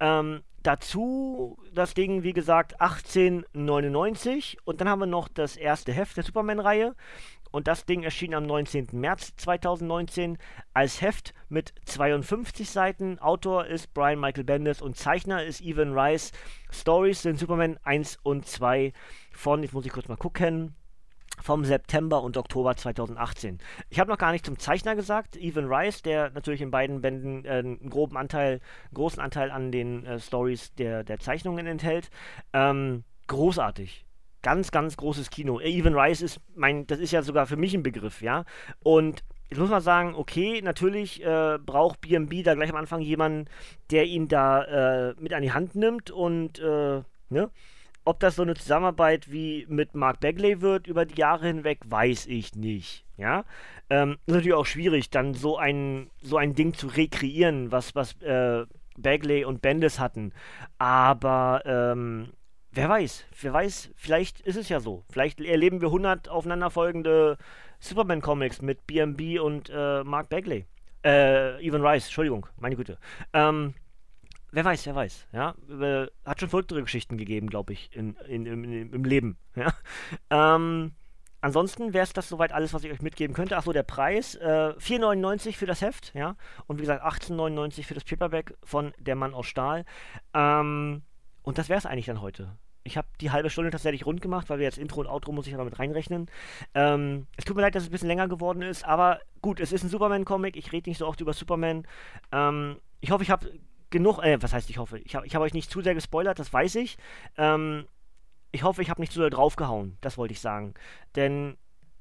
Ähm, 0.00 0.42
dazu 0.62 1.58
das 1.72 1.94
Ding, 1.94 2.22
wie 2.22 2.32
gesagt, 2.32 2.80
1899. 2.80 4.58
Und 4.64 4.80
dann 4.80 4.88
haben 4.88 5.00
wir 5.00 5.06
noch 5.06 5.28
das 5.28 5.56
erste 5.56 5.92
Heft 5.92 6.16
der 6.16 6.24
Superman-Reihe. 6.24 6.94
Und 7.52 7.68
das 7.68 7.86
Ding 7.86 8.02
erschien 8.02 8.34
am 8.34 8.44
19. 8.44 8.88
März 8.92 9.34
2019 9.36 10.36
als 10.74 11.00
Heft 11.00 11.32
mit 11.48 11.72
52 11.86 12.68
Seiten. 12.68 13.18
Autor 13.18 13.66
ist 13.66 13.94
Brian 13.94 14.20
Michael 14.20 14.44
Bendis 14.44 14.82
und 14.82 14.96
Zeichner 14.96 15.44
ist 15.44 15.62
Evan 15.62 15.96
Rice. 15.98 16.32
Stories 16.70 17.22
sind 17.22 17.38
Superman 17.38 17.78
1 17.82 18.18
und 18.22 18.46
2 18.46 18.92
von, 19.32 19.62
jetzt 19.62 19.72
muss 19.72 19.86
ich 19.86 19.92
kurz 19.92 20.08
mal 20.08 20.16
gucken, 20.16 20.74
vom 21.46 21.64
September 21.64 22.24
und 22.24 22.36
Oktober 22.36 22.74
2018. 22.74 23.58
Ich 23.88 24.00
habe 24.00 24.10
noch 24.10 24.18
gar 24.18 24.32
nicht 24.32 24.44
zum 24.44 24.58
Zeichner 24.58 24.96
gesagt, 24.96 25.36
Evan 25.36 25.72
Rice, 25.72 26.02
der 26.02 26.30
natürlich 26.30 26.60
in 26.60 26.72
beiden 26.72 27.00
Bänden 27.00 27.44
äh, 27.44 27.50
einen 27.50 27.88
groben 27.88 28.16
Anteil, 28.16 28.60
großen 28.92 29.22
Anteil 29.22 29.52
an 29.52 29.70
den 29.70 30.04
äh, 30.04 30.18
Stories 30.18 30.74
der, 30.74 31.04
der 31.04 31.20
Zeichnungen 31.20 31.68
enthält. 31.68 32.10
Ähm, 32.52 33.04
großartig 33.28 34.04
ganz, 34.42 34.72
ganz 34.72 34.96
großes 34.96 35.30
Kino. 35.30 35.60
Even 35.60 35.94
Rice 35.94 36.22
ist 36.22 36.40
mein, 36.56 36.86
das 36.88 36.98
ist 36.98 37.12
ja 37.12 37.22
sogar 37.22 37.46
für 37.46 37.56
mich 37.56 37.74
ein 37.74 37.82
Begriff, 37.82 38.22
ja. 38.22 38.44
Und 38.80 39.22
jetzt 39.48 39.58
muss 39.58 39.70
man 39.70 39.82
sagen, 39.82 40.14
okay, 40.14 40.60
natürlich 40.62 41.24
äh, 41.24 41.58
braucht 41.64 42.00
BMB 42.00 42.42
da 42.44 42.54
gleich 42.54 42.70
am 42.70 42.76
Anfang 42.76 43.00
jemanden, 43.00 43.46
der 43.90 44.04
ihn 44.04 44.26
da 44.26 45.10
äh, 45.10 45.14
mit 45.18 45.32
an 45.32 45.42
die 45.42 45.52
Hand 45.52 45.76
nimmt 45.76 46.10
und, 46.10 46.58
äh, 46.58 47.02
ne? 47.28 47.50
Ob 48.06 48.20
das 48.20 48.36
so 48.36 48.42
eine 48.42 48.54
Zusammenarbeit 48.54 49.30
wie 49.30 49.66
mit 49.68 49.94
Mark 49.94 50.20
Bagley 50.20 50.62
wird 50.62 50.86
über 50.86 51.04
die 51.04 51.18
Jahre 51.20 51.48
hinweg, 51.48 51.80
weiß 51.86 52.26
ich 52.26 52.54
nicht. 52.54 53.04
Ja, 53.18 53.44
ähm, 53.90 54.16
ist 54.26 54.34
natürlich 54.34 54.54
auch 54.54 54.66
schwierig, 54.66 55.10
dann 55.10 55.34
so 55.34 55.58
ein 55.58 56.10
so 56.22 56.36
ein 56.38 56.54
Ding 56.54 56.72
zu 56.72 56.86
rekreieren, 56.86 57.72
was 57.72 57.94
was 57.94 58.20
äh, 58.22 58.64
Bagley 58.96 59.44
und 59.44 59.60
Bendis 59.60 59.98
hatten. 59.98 60.32
Aber 60.78 61.62
ähm, 61.66 62.32
Wer 62.76 62.90
weiß, 62.90 63.24
wer 63.40 63.54
weiß, 63.54 63.90
vielleicht 63.96 64.40
ist 64.42 64.56
es 64.56 64.68
ja 64.68 64.80
so. 64.80 65.02
Vielleicht 65.08 65.40
erleben 65.40 65.80
wir 65.80 65.88
100 65.88 66.28
aufeinanderfolgende 66.28 67.38
Superman-Comics 67.78 68.60
mit 68.60 68.86
BMB 68.86 69.40
und 69.40 69.70
äh, 69.74 70.04
Mark 70.04 70.28
Bagley. 70.28 70.66
Äh, 71.02 71.58
Evan 71.66 71.80
Rice, 71.80 72.04
Entschuldigung, 72.04 72.46
meine 72.58 72.76
Güte. 72.76 72.98
Ähm, 73.32 73.72
wer 74.52 74.64
weiß, 74.64 74.86
wer 74.86 74.94
weiß, 74.94 75.28
ja. 75.32 75.54
Äh, 75.68 76.06
hat 76.24 76.40
schon 76.40 76.48
verrücktere 76.48 76.82
Geschichten 76.82 77.16
gegeben, 77.18 77.48
glaube 77.48 77.72
ich, 77.72 77.94
in, 77.94 78.14
in, 78.28 78.46
in, 78.46 78.92
im 78.92 79.04
Leben, 79.04 79.36
ja. 79.54 79.72
Ähm, 80.30 80.92
ansonsten 81.40 81.92
wäre 81.92 82.04
es 82.04 82.12
das 82.12 82.28
soweit 82.28 82.52
alles, 82.52 82.74
was 82.74 82.84
ich 82.84 82.92
euch 82.92 83.02
mitgeben 83.02 83.34
könnte. 83.34 83.56
Achso, 83.56 83.72
der 83.72 83.82
Preis, 83.82 84.34
äh, 84.36 84.74
4,99 84.78 85.56
für 85.56 85.66
das 85.66 85.82
Heft, 85.82 86.14
ja. 86.14 86.36
Und 86.66 86.78
wie 86.78 86.82
gesagt, 86.82 87.04
18,99 87.04 87.84
für 87.84 87.94
das 87.94 88.04
Paperback 88.04 88.54
von 88.62 88.92
Der 88.98 89.16
Mann 89.16 89.34
aus 89.34 89.46
Stahl. 89.46 89.84
Ähm, 90.34 91.02
und 91.42 91.58
das 91.58 91.68
wäre 91.68 91.78
es 91.78 91.86
eigentlich 91.86 92.06
dann 92.06 92.20
heute. 92.20 92.56
Ich 92.82 92.96
habe 92.96 93.08
die 93.20 93.32
halbe 93.32 93.50
Stunde 93.50 93.70
tatsächlich 93.70 94.06
rund 94.06 94.20
gemacht, 94.20 94.48
weil 94.48 94.58
wir 94.58 94.64
jetzt 94.64 94.78
Intro 94.78 95.00
und 95.00 95.08
Outro 95.08 95.32
muss 95.32 95.48
ich 95.48 95.54
aber 95.54 95.64
mit 95.64 95.78
reinrechnen. 95.78 96.30
Ähm, 96.72 97.26
es 97.36 97.44
tut 97.44 97.56
mir 97.56 97.62
leid, 97.62 97.74
dass 97.74 97.82
es 97.82 97.88
ein 97.88 97.92
bisschen 97.92 98.08
länger 98.08 98.28
geworden 98.28 98.62
ist, 98.62 98.84
aber 98.84 99.20
gut, 99.42 99.58
es 99.58 99.72
ist 99.72 99.82
ein 99.82 99.88
Superman-Comic. 99.88 100.56
Ich 100.56 100.72
rede 100.72 100.88
nicht 100.88 100.98
so 100.98 101.06
oft 101.06 101.20
über 101.20 101.32
Superman. 101.32 101.86
Ähm, 102.30 102.76
ich 103.00 103.10
hoffe, 103.10 103.24
ich 103.24 103.30
habe 103.30 103.50
genug, 103.90 104.18
äh, 104.18 104.40
was 104.42 104.52
heißt 104.52 104.70
ich 104.70 104.78
hoffe, 104.78 104.98
ich 104.98 105.14
habe 105.14 105.26
ich 105.26 105.34
hab 105.34 105.42
euch 105.42 105.54
nicht 105.54 105.70
zu 105.70 105.82
sehr 105.82 105.94
gespoilert, 105.94 106.38
das 106.38 106.52
weiß 106.52 106.76
ich. 106.76 106.96
Ähm, 107.36 107.86
ich 108.52 108.62
hoffe, 108.62 108.82
ich 108.82 108.90
habe 108.90 109.00
nicht 109.00 109.12
zu 109.12 109.20
sehr 109.20 109.30
draufgehauen, 109.30 109.98
das 110.00 110.18
wollte 110.18 110.32
ich 110.32 110.40
sagen. 110.40 110.74
Denn 111.14 111.56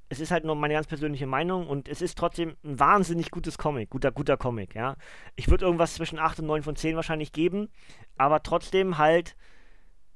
es 0.09 0.19
ist 0.19 0.31
halt 0.31 0.45
nur 0.45 0.55
meine 0.55 0.75
ganz 0.75 0.87
persönliche 0.87 1.25
Meinung 1.25 1.67
und 1.67 1.89
es 1.89 2.01
ist 2.01 2.17
trotzdem 2.17 2.55
ein 2.63 2.79
wahnsinnig 2.79 3.31
gutes 3.31 3.57
Comic, 3.57 3.89
guter, 3.89 4.11
guter 4.11 4.37
Comic, 4.37 4.75
ja. 4.75 4.95
Ich 5.35 5.49
würde 5.49 5.65
irgendwas 5.65 5.95
zwischen 5.95 6.19
8 6.19 6.39
und 6.39 6.47
9 6.47 6.63
von 6.63 6.75
10 6.75 6.95
wahrscheinlich 6.95 7.31
geben, 7.31 7.69
aber 8.17 8.43
trotzdem 8.43 8.97
halt 8.97 9.35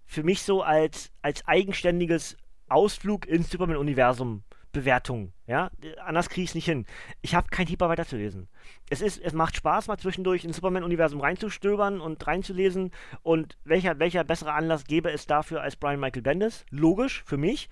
für 0.05 0.23
mich 0.23 0.41
so 0.43 0.61
als, 0.61 1.11
als 1.21 1.47
eigenständiges 1.47 2.37
Ausflug 2.67 3.25
ins 3.25 3.49
Superman-Universum 3.49 4.43
Bewertung, 4.71 5.33
ja. 5.47 5.71
Anders 6.05 6.29
kriege 6.29 6.43
ich 6.43 6.51
es 6.51 6.55
nicht 6.55 6.65
hin. 6.65 6.85
Ich 7.21 7.35
habe 7.35 7.47
kein 7.49 7.67
Hieber 7.67 7.89
weiterzulesen. 7.89 8.47
Es 8.89 9.01
ist, 9.01 9.17
es 9.17 9.33
macht 9.33 9.55
Spaß, 9.55 9.87
mal 9.87 9.97
zwischendurch 9.97 10.45
ins 10.45 10.57
Superman-Universum 10.57 11.21
reinzustöbern 11.21 11.99
und 11.99 12.25
reinzulesen. 12.25 12.91
Und 13.23 13.57
welcher, 13.63 13.99
welcher 13.99 14.23
bessere 14.23 14.53
Anlass 14.53 14.85
gäbe 14.85 15.11
es 15.11 15.25
dafür 15.25 15.61
als 15.61 15.75
Brian 15.75 15.99
Michael 15.99 16.21
Bendis? 16.21 16.65
Logisch, 16.69 17.23
für 17.25 17.37
mich. 17.37 17.69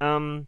Ähm, 0.00 0.46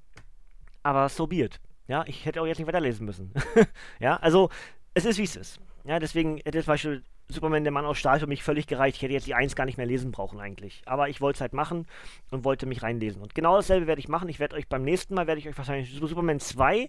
aber 0.82 1.08
so 1.08 1.26
be 1.26 1.36
it. 1.36 1.60
Ja, 1.88 2.04
ich 2.06 2.26
hätte 2.26 2.42
auch 2.42 2.46
jetzt 2.46 2.58
nicht 2.58 2.66
weiterlesen 2.68 3.06
müssen. 3.06 3.32
ja, 4.00 4.16
also 4.16 4.50
es 4.94 5.04
ist 5.04 5.18
wie 5.18 5.24
es 5.24 5.36
ist. 5.36 5.60
Ja, 5.84 5.98
deswegen 5.98 6.38
hätte 6.38 6.62
zum 6.62 6.72
Beispiel 6.72 7.02
Superman, 7.28 7.64
der 7.64 7.72
Mann 7.72 7.84
aus 7.84 7.98
Stahl 7.98 8.20
für 8.20 8.26
mich 8.26 8.42
völlig 8.42 8.66
gereicht. 8.66 8.96
Ich 8.96 9.02
hätte 9.02 9.12
jetzt 9.12 9.26
die 9.26 9.34
1 9.34 9.56
gar 9.56 9.64
nicht 9.64 9.78
mehr 9.78 9.86
lesen 9.86 10.12
brauchen 10.12 10.38
eigentlich. 10.38 10.82
Aber 10.86 11.08
ich 11.08 11.20
wollte 11.20 11.38
es 11.38 11.40
halt 11.40 11.52
machen 11.52 11.86
und 12.30 12.44
wollte 12.44 12.66
mich 12.66 12.82
reinlesen. 12.82 13.20
Und 13.20 13.34
genau 13.34 13.56
dasselbe 13.56 13.86
werde 13.86 14.00
ich 14.00 14.08
machen. 14.08 14.28
Ich 14.28 14.38
werde 14.38 14.56
euch 14.56 14.68
beim 14.68 14.82
nächsten 14.82 15.14
Mal, 15.14 15.26
werde 15.26 15.40
ich 15.40 15.48
euch 15.48 15.58
wahrscheinlich 15.58 15.92
Superman 15.92 16.38
2 16.38 16.88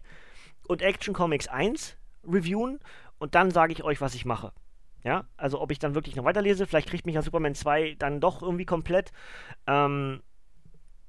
und 0.67 0.82
Action 0.82 1.13
Comics 1.13 1.47
1 1.47 1.97
reviewen 2.23 2.80
und 3.17 3.36
dann 3.36 3.52
sage 3.52 3.73
ich 3.73 3.84
euch, 3.84 4.00
was 4.02 4.15
ich 4.15 4.26
mache. 4.26 4.52
Ja, 5.04 5.26
also 5.38 5.62
ob 5.62 5.71
ich 5.71 5.80
dann 5.80 5.95
wirklich 5.95 6.15
noch 6.15 6.26
weiterlese, 6.26 6.67
vielleicht 6.67 6.89
kriegt 6.89 7.06
mich 7.06 7.15
ja 7.15 7.21
Superman 7.21 7.56
2 7.56 7.95
dann 7.97 8.19
doch 8.19 8.41
irgendwie 8.41 8.65
komplett. 8.65 9.12
Ähm, 9.65 10.21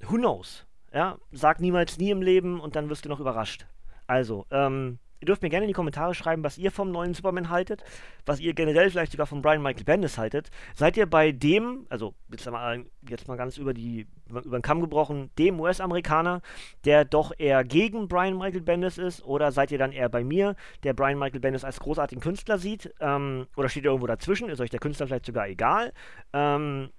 who 0.01 0.17
knows? 0.17 0.67
Ja, 0.93 1.19
sag 1.33 1.61
niemals 1.61 1.99
nie 1.99 2.11
im 2.11 2.23
Leben 2.23 2.61
und 2.61 2.77
dann 2.77 2.89
wirst 2.89 3.05
du 3.05 3.09
noch 3.09 3.21
überrascht. 3.21 3.67
Also, 4.07 4.47
ähm, 4.51 4.99
ihr 5.21 5.27
dürft 5.27 5.43
mir 5.43 5.49
gerne 5.49 5.65
in 5.65 5.69
die 5.69 5.75
Kommentare 5.75 6.15
schreiben, 6.15 6.45
was 6.45 6.59
ihr 6.59 6.71
vom 6.71 6.91
neuen 6.91 7.15
Superman 7.15 7.51
haltet, 7.51 7.83
was 8.27 8.41
ihr 8.41 8.55
generell 8.55 8.91
vielleicht 8.91 9.13
sogar 9.13 9.27
von 9.27 9.43
Brian 9.43 9.63
Michael 9.63 9.85
Bendis 9.85 10.19
haltet. 10.19 10.51
Seid 10.75 10.97
ihr 10.97 11.07
bei 11.07 11.33
dem, 11.33 11.87
also 11.89 12.15
jetzt 12.31 12.49
mal, 12.51 12.85
jetzt 13.09 13.29
mal 13.29 13.37
ganz 13.37 13.57
über, 13.59 13.75
die, 13.75 14.07
über, 14.29 14.43
den 14.43 14.63
Kamm 14.63 14.81
gebrochen, 14.81 15.31
dem 15.39 15.61
US-Amerikaner, 15.61 16.43
der 16.85 17.05
doch 17.05 17.33
eher 17.37 17.65
gegen 17.65 18.09
Brian 18.09 18.39
Michael 18.39 18.63
Bendis 18.63 18.99
ist, 18.99 19.25
oder 19.25 19.53
seid 19.53 19.73
ihr 19.73 19.79
dann 19.79 19.93
eher 19.93 20.09
bei 20.09 20.23
mir, 20.25 20.55
der 20.83 20.95
Brian 20.95 21.19
Michael 21.19 21.41
Bendis 21.41 21.65
als 21.65 21.81
großartigen 21.81 22.23
Künstler 22.23 22.59
sieht, 22.59 22.95
ähm, 23.01 23.47
oder 23.57 23.69
steht 23.69 23.85
ihr 23.85 23.91
irgendwo 23.91 24.07
dazwischen, 24.07 24.49
ist 24.49 24.61
euch 24.61 24.71
der 24.71 24.81
Künstler 24.81 25.07
vielleicht 25.07 25.27
sogar 25.27 25.49
egal? 25.49 25.93
Ähm, 26.33 26.91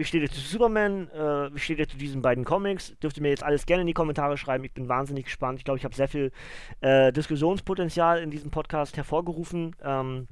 wie 0.00 0.04
steht 0.06 0.22
ihr 0.22 0.30
zu 0.30 0.40
Superman? 0.40 1.10
Äh, 1.10 1.54
wie 1.54 1.58
steht 1.58 1.78
ihr 1.78 1.86
zu 1.86 1.98
diesen 1.98 2.22
beiden 2.22 2.44
Comics? 2.44 2.98
Dürft 3.00 3.18
ihr 3.18 3.22
mir 3.22 3.28
jetzt 3.28 3.42
alles 3.42 3.66
gerne 3.66 3.82
in 3.82 3.86
die 3.86 3.92
Kommentare 3.92 4.38
schreiben. 4.38 4.64
Ich 4.64 4.72
bin 4.72 4.88
wahnsinnig 4.88 5.26
gespannt. 5.26 5.58
Ich 5.58 5.64
glaube, 5.66 5.76
ich 5.76 5.84
habe 5.84 5.94
sehr 5.94 6.08
viel 6.08 6.32
äh, 6.80 7.12
Diskussionspotenzial 7.12 8.22
in 8.22 8.30
diesem 8.30 8.50
Podcast 8.50 8.96
hervorgerufen. 8.96 9.76
Ähm, 9.82 10.26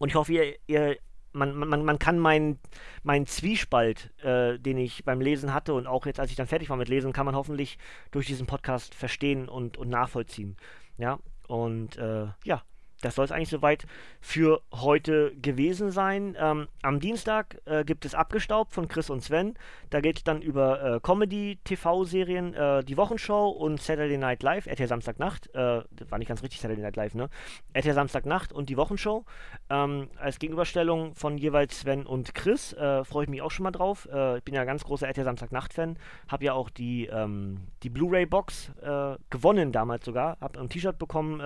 und 0.00 0.08
ich 0.08 0.16
hoffe, 0.16 0.32
ihr, 0.32 0.56
ihr 0.66 0.96
man, 1.32 1.54
man, 1.54 1.84
man 1.84 2.00
kann 2.00 2.18
meinen 2.18 2.58
mein 3.04 3.26
Zwiespalt, 3.26 4.10
äh, 4.24 4.58
den 4.58 4.76
ich 4.76 5.04
beim 5.04 5.20
Lesen 5.20 5.54
hatte 5.54 5.74
und 5.74 5.86
auch 5.86 6.04
jetzt, 6.06 6.18
als 6.18 6.30
ich 6.30 6.36
dann 6.36 6.48
fertig 6.48 6.68
war 6.68 6.76
mit 6.76 6.88
Lesen, 6.88 7.12
kann 7.12 7.26
man 7.26 7.36
hoffentlich 7.36 7.78
durch 8.10 8.26
diesen 8.26 8.48
Podcast 8.48 8.92
verstehen 8.92 9.48
und, 9.48 9.76
und 9.76 9.88
nachvollziehen. 9.88 10.56
Ja, 10.98 11.20
und 11.46 11.96
äh, 11.96 12.26
ja, 12.42 12.64
das 13.02 13.14
soll 13.14 13.24
es 13.24 13.32
eigentlich 13.32 13.50
soweit 13.50 13.86
für 14.20 14.62
heute 14.72 15.34
gewesen 15.36 15.90
sein. 15.90 16.36
Ähm, 16.38 16.68
am 16.82 16.98
Dienstag 16.98 17.60
äh, 17.66 17.84
gibt 17.84 18.04
es 18.04 18.14
Abgestaubt 18.14 18.72
von 18.72 18.88
Chris 18.88 19.10
und 19.10 19.22
Sven. 19.22 19.54
Da 19.90 20.00
geht 20.00 20.18
es 20.18 20.24
dann 20.24 20.40
über 20.40 20.96
äh, 20.96 21.00
Comedy-TV-Serien, 21.00 22.54
äh, 22.54 22.84
die 22.84 22.96
Wochenshow 22.96 23.48
und 23.48 23.80
Saturday 23.80 24.16
Night 24.16 24.42
Live, 24.42 24.66
RTL 24.66 24.88
Samstagnacht. 24.88 25.54
Äh, 25.54 25.82
war 26.08 26.18
nicht 26.18 26.28
ganz 26.28 26.42
richtig 26.42 26.60
Saturday 26.60 26.82
Night 26.82 26.96
Live, 26.96 27.14
ne? 27.14 27.28
RTL 27.74 27.94
Samstagnacht 27.94 28.52
und 28.52 28.70
die 28.70 28.76
Wochenshow. 28.76 29.24
Ähm, 29.68 30.08
als 30.18 30.38
Gegenüberstellung 30.38 31.14
von 31.14 31.36
jeweils 31.36 31.80
Sven 31.80 32.06
und 32.06 32.34
Chris. 32.34 32.72
Äh, 32.72 33.04
freue 33.04 33.24
ich 33.24 33.30
mich 33.30 33.42
auch 33.42 33.50
schon 33.50 33.64
mal 33.64 33.72
drauf. 33.72 34.08
Äh, 34.10 34.38
ich 34.38 34.44
bin 34.44 34.54
ja 34.54 34.64
ganz 34.64 34.84
großer 34.84 35.06
RTL 35.06 35.24
Samstagnacht-Fan. 35.24 35.98
Habe 36.28 36.44
ja 36.46 36.54
auch 36.54 36.70
die, 36.70 37.06
ähm, 37.06 37.68
die 37.82 37.90
Blu-ray-Box 37.90 38.72
gewonnen 39.30 39.72
damals 39.72 40.04
sogar. 40.04 40.38
Habe 40.40 40.60
ein 40.60 40.68
T-Shirt 40.68 40.98
bekommen 40.98 41.40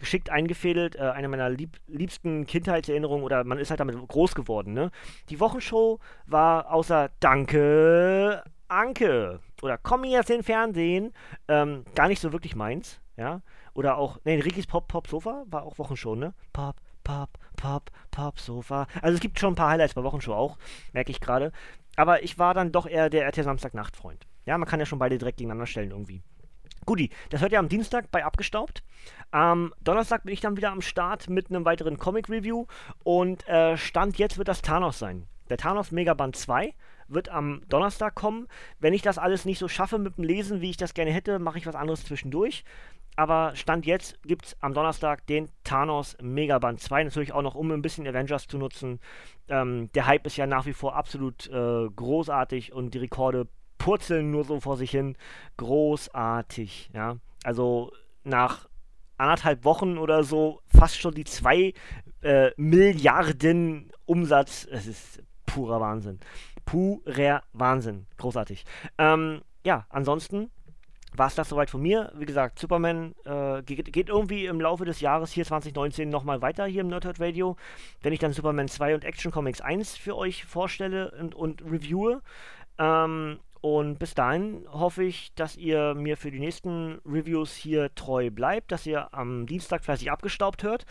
geschickt 0.00 0.30
eingefädelt, 0.30 0.96
äh, 0.96 1.00
eine 1.00 1.28
meiner 1.28 1.48
lieb 1.48 1.78
liebsten 1.86 2.46
Kindheitserinnerungen 2.46 3.24
oder 3.24 3.44
man 3.44 3.58
ist 3.58 3.70
halt 3.70 3.80
damit 3.80 3.96
groß 4.08 4.34
geworden, 4.34 4.72
ne? 4.72 4.90
Die 5.28 5.38
Wochenshow 5.38 6.00
war 6.26 6.72
außer 6.72 7.10
Danke, 7.20 8.42
Anke 8.68 9.40
oder 9.62 9.78
Komm 9.78 10.04
jetzt 10.04 10.30
in 10.30 10.38
den 10.38 10.42
Fernsehen 10.42 11.12
ähm, 11.48 11.84
gar 11.94 12.08
nicht 12.08 12.20
so 12.20 12.32
wirklich 12.32 12.56
meins, 12.56 13.00
ja? 13.16 13.42
Oder 13.74 13.98
auch, 13.98 14.18
ne, 14.24 14.44
Rikis 14.44 14.66
Pop 14.66 14.88
Pop 14.88 15.06
Sofa 15.06 15.44
war 15.46 15.62
auch 15.62 15.78
Wochenshow, 15.78 16.16
ne? 16.16 16.34
Pop, 16.52 16.76
Pop, 17.04 17.30
Pop, 17.56 17.90
Pop 18.10 18.40
Sofa. 18.40 18.86
Also 19.02 19.14
es 19.14 19.20
gibt 19.20 19.38
schon 19.38 19.52
ein 19.52 19.56
paar 19.56 19.70
Highlights 19.70 19.94
bei 19.94 20.02
Wochenshow 20.02 20.32
auch, 20.32 20.58
merke 20.92 21.10
ich 21.10 21.20
gerade. 21.20 21.52
Aber 21.96 22.22
ich 22.22 22.38
war 22.38 22.54
dann 22.54 22.72
doch 22.72 22.86
eher 22.86 23.10
der 23.10 23.28
RT 23.28 23.44
Samstag-Nacht-Freund. 23.44 24.26
Ja, 24.46 24.56
man 24.58 24.68
kann 24.68 24.80
ja 24.80 24.86
schon 24.86 24.98
beide 24.98 25.18
direkt 25.18 25.38
gegeneinander 25.38 25.66
stellen 25.66 25.90
irgendwie. 25.90 26.22
Guti, 26.86 27.10
das 27.28 27.40
hört 27.40 27.52
ihr 27.52 27.58
am 27.58 27.68
Dienstag 27.68 28.10
bei 28.10 28.24
Abgestaubt. 28.24 28.82
Am 29.30 29.72
Donnerstag 29.82 30.24
bin 30.24 30.32
ich 30.32 30.40
dann 30.40 30.56
wieder 30.56 30.70
am 30.70 30.80
Start 30.80 31.28
mit 31.28 31.50
einem 31.50 31.64
weiteren 31.64 31.98
Comic-Review 31.98 32.66
und 33.04 33.46
äh, 33.48 33.76
Stand 33.76 34.18
jetzt 34.18 34.38
wird 34.38 34.48
das 34.48 34.62
Thanos 34.62 34.98
sein. 34.98 35.26
Der 35.50 35.58
Thanos 35.58 35.92
Megaband 35.92 36.36
2 36.36 36.74
wird 37.08 37.28
am 37.28 37.62
Donnerstag 37.68 38.14
kommen. 38.14 38.48
Wenn 38.78 38.94
ich 38.94 39.02
das 39.02 39.18
alles 39.18 39.44
nicht 39.44 39.58
so 39.58 39.68
schaffe 39.68 39.98
mit 39.98 40.16
dem 40.16 40.24
Lesen, 40.24 40.60
wie 40.60 40.70
ich 40.70 40.76
das 40.76 40.94
gerne 40.94 41.12
hätte, 41.12 41.38
mache 41.38 41.58
ich 41.58 41.66
was 41.66 41.74
anderes 41.74 42.04
zwischendurch. 42.04 42.64
Aber 43.16 43.54
Stand 43.54 43.84
jetzt 43.84 44.22
gibt 44.22 44.46
es 44.46 44.56
am 44.60 44.72
Donnerstag 44.72 45.26
den 45.26 45.50
Thanos 45.64 46.16
Megaband 46.22 46.80
2. 46.80 47.04
Natürlich 47.04 47.32
auch 47.32 47.42
noch, 47.42 47.56
um 47.56 47.70
ein 47.70 47.82
bisschen 47.82 48.06
Avengers 48.06 48.46
zu 48.46 48.56
nutzen. 48.56 49.00
Ähm, 49.48 49.90
der 49.92 50.06
Hype 50.06 50.26
ist 50.26 50.36
ja 50.36 50.46
nach 50.46 50.66
wie 50.66 50.72
vor 50.72 50.96
absolut 50.96 51.48
äh, 51.48 51.88
großartig 51.94 52.72
und 52.72 52.94
die 52.94 52.98
Rekorde 52.98 53.48
purzeln 53.80 54.30
nur 54.30 54.44
so 54.44 54.60
vor 54.60 54.76
sich 54.76 54.90
hin. 54.90 55.16
Großartig, 55.56 56.90
ja. 56.94 57.16
Also 57.42 57.90
nach 58.22 58.68
anderthalb 59.16 59.64
Wochen 59.64 59.98
oder 59.98 60.22
so 60.22 60.60
fast 60.66 61.00
schon 61.00 61.14
die 61.14 61.24
zwei 61.24 61.72
äh, 62.22 62.50
Milliarden 62.56 63.90
Umsatz. 64.04 64.68
Es 64.70 64.86
ist 64.86 65.22
purer 65.46 65.80
Wahnsinn. 65.80 66.20
Purer 66.66 67.42
Wahnsinn. 67.54 68.06
Großartig. 68.18 68.64
Ähm, 68.98 69.40
ja, 69.64 69.86
ansonsten 69.88 70.50
war 71.16 71.28
es 71.28 71.34
das 71.34 71.48
soweit 71.48 71.70
von 71.70 71.80
mir. 71.80 72.12
Wie 72.14 72.26
gesagt, 72.26 72.58
Superman 72.58 73.14
äh, 73.24 73.62
geht, 73.62 73.92
geht, 73.92 74.10
irgendwie 74.10 74.44
im 74.44 74.60
Laufe 74.60 74.84
des 74.84 75.00
Jahres 75.00 75.32
hier 75.32 75.46
2019 75.46 76.08
nochmal 76.08 76.42
weiter 76.42 76.66
hier 76.66 76.82
im 76.82 76.88
Nerdhurt 76.88 77.18
Radio, 77.18 77.56
wenn 78.02 78.12
ich 78.12 78.20
dann 78.20 78.34
Superman 78.34 78.68
2 78.68 78.94
und 78.94 79.04
Action 79.04 79.32
Comics 79.32 79.62
1 79.62 79.96
für 79.96 80.16
euch 80.16 80.44
vorstelle 80.44 81.12
und, 81.18 81.34
und 81.34 81.62
reviewe. 81.62 82.20
Ähm, 82.78 83.40
und 83.60 83.98
bis 83.98 84.14
dahin 84.14 84.66
hoffe 84.70 85.04
ich, 85.04 85.34
dass 85.34 85.56
ihr 85.56 85.94
mir 85.94 86.16
für 86.16 86.30
die 86.30 86.40
nächsten 86.40 87.00
Reviews 87.04 87.54
hier 87.54 87.94
treu 87.94 88.30
bleibt, 88.30 88.72
dass 88.72 88.86
ihr 88.86 89.12
am 89.12 89.46
Dienstag 89.46 89.84
fleißig 89.84 90.10
abgestaubt 90.10 90.62
hört. 90.62 90.86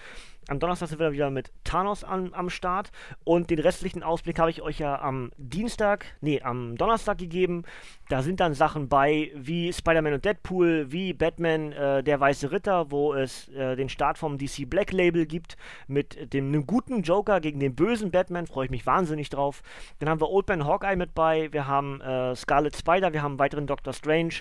Am 0.49 0.59
Donnerstag 0.59 0.89
sind 0.89 0.99
wir 0.99 1.11
wieder 1.11 1.29
mit 1.29 1.51
Thanos 1.63 2.03
an, 2.03 2.33
am 2.33 2.49
Start. 2.49 2.91
Und 3.23 3.51
den 3.51 3.59
restlichen 3.59 4.01
Ausblick 4.01 4.39
habe 4.39 4.49
ich 4.49 4.63
euch 4.63 4.79
ja 4.79 4.99
am 4.99 5.31
Dienstag, 5.37 6.05
nee, 6.21 6.41
am 6.41 6.75
Donnerstag 6.75 7.19
gegeben. 7.19 7.65
Da 8.09 8.23
sind 8.23 8.39
dann 8.39 8.55
Sachen 8.55 8.89
bei 8.89 9.31
wie 9.35 9.71
Spider-Man 9.71 10.13
und 10.13 10.25
Deadpool, 10.25 10.91
wie 10.91 11.13
Batman, 11.13 11.71
äh, 11.71 12.03
der 12.03 12.19
Weiße 12.19 12.51
Ritter, 12.51 12.89
wo 12.89 13.13
es 13.13 13.47
äh, 13.49 13.75
den 13.75 13.89
Start 13.89 14.17
vom 14.17 14.39
DC 14.39 14.67
Black 14.67 14.91
Label 14.91 15.27
gibt 15.27 15.55
mit 15.87 16.33
dem 16.33 16.47
einem 16.47 16.65
guten 16.65 17.03
Joker 17.03 17.41
gegen 17.41 17.59
den 17.59 17.75
bösen 17.75 18.09
Batman. 18.09 18.47
Freue 18.47 18.65
ich 18.65 18.71
mich 18.71 18.87
wahnsinnig 18.87 19.29
drauf. 19.29 19.61
Dann 19.99 20.09
haben 20.09 20.19
wir 20.19 20.31
Old 20.31 20.47
Man 20.47 20.65
Hawkeye 20.65 20.95
mit 20.95 21.13
bei. 21.13 21.53
Wir 21.53 21.67
haben 21.67 22.01
äh, 22.01 22.35
Scarlet 22.35 22.75
Spider, 22.75 23.13
wir 23.13 23.21
haben 23.21 23.37
weiteren 23.37 23.67
Doctor 23.67 23.93
Strange 23.93 24.33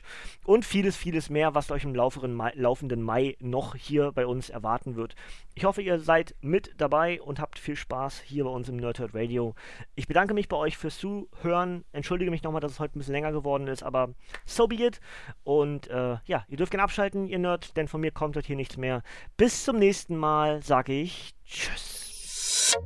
und 0.46 0.64
vieles, 0.64 0.96
vieles 0.96 1.28
mehr, 1.28 1.54
was 1.54 1.70
euch 1.70 1.84
im 1.84 1.92
Mai, 1.92 2.52
laufenden 2.54 3.02
Mai 3.02 3.36
noch 3.40 3.74
hier 3.74 4.12
bei 4.12 4.26
uns 4.26 4.48
erwarten 4.48 4.96
wird. 4.96 5.14
Ich 5.54 5.64
hoffe, 5.64 5.82
seid 6.00 6.34
mit 6.40 6.74
dabei 6.78 7.20
und 7.20 7.40
habt 7.40 7.58
viel 7.58 7.76
Spaß 7.76 8.20
hier 8.20 8.44
bei 8.44 8.50
uns 8.50 8.68
im 8.68 8.76
Nerdhurt 8.76 9.14
Radio. 9.14 9.54
Ich 9.94 10.06
bedanke 10.06 10.34
mich 10.34 10.48
bei 10.48 10.56
euch 10.56 10.76
fürs 10.76 10.98
Zuhören. 10.98 11.84
Entschuldige 11.92 12.30
mich 12.30 12.42
nochmal, 12.42 12.60
dass 12.60 12.72
es 12.72 12.80
heute 12.80 12.96
ein 12.96 13.00
bisschen 13.00 13.14
länger 13.14 13.32
geworden 13.32 13.66
ist, 13.66 13.82
aber 13.82 14.14
so 14.44 14.66
be 14.66 14.76
it. 14.76 15.00
Und 15.44 15.88
äh, 15.88 16.16
ja, 16.24 16.44
ihr 16.48 16.56
dürft 16.56 16.70
gerne 16.70 16.84
abschalten, 16.84 17.26
ihr 17.26 17.38
Nerd, 17.38 17.76
denn 17.76 17.88
von 17.88 18.00
mir 18.00 18.10
kommt 18.10 18.36
heute 18.36 18.46
hier 18.46 18.56
nichts 18.56 18.76
mehr. 18.76 19.02
Bis 19.36 19.64
zum 19.64 19.78
nächsten 19.78 20.16
Mal, 20.16 20.62
sage 20.62 20.92
ich 20.92 21.34
Tschüss. 21.44 22.76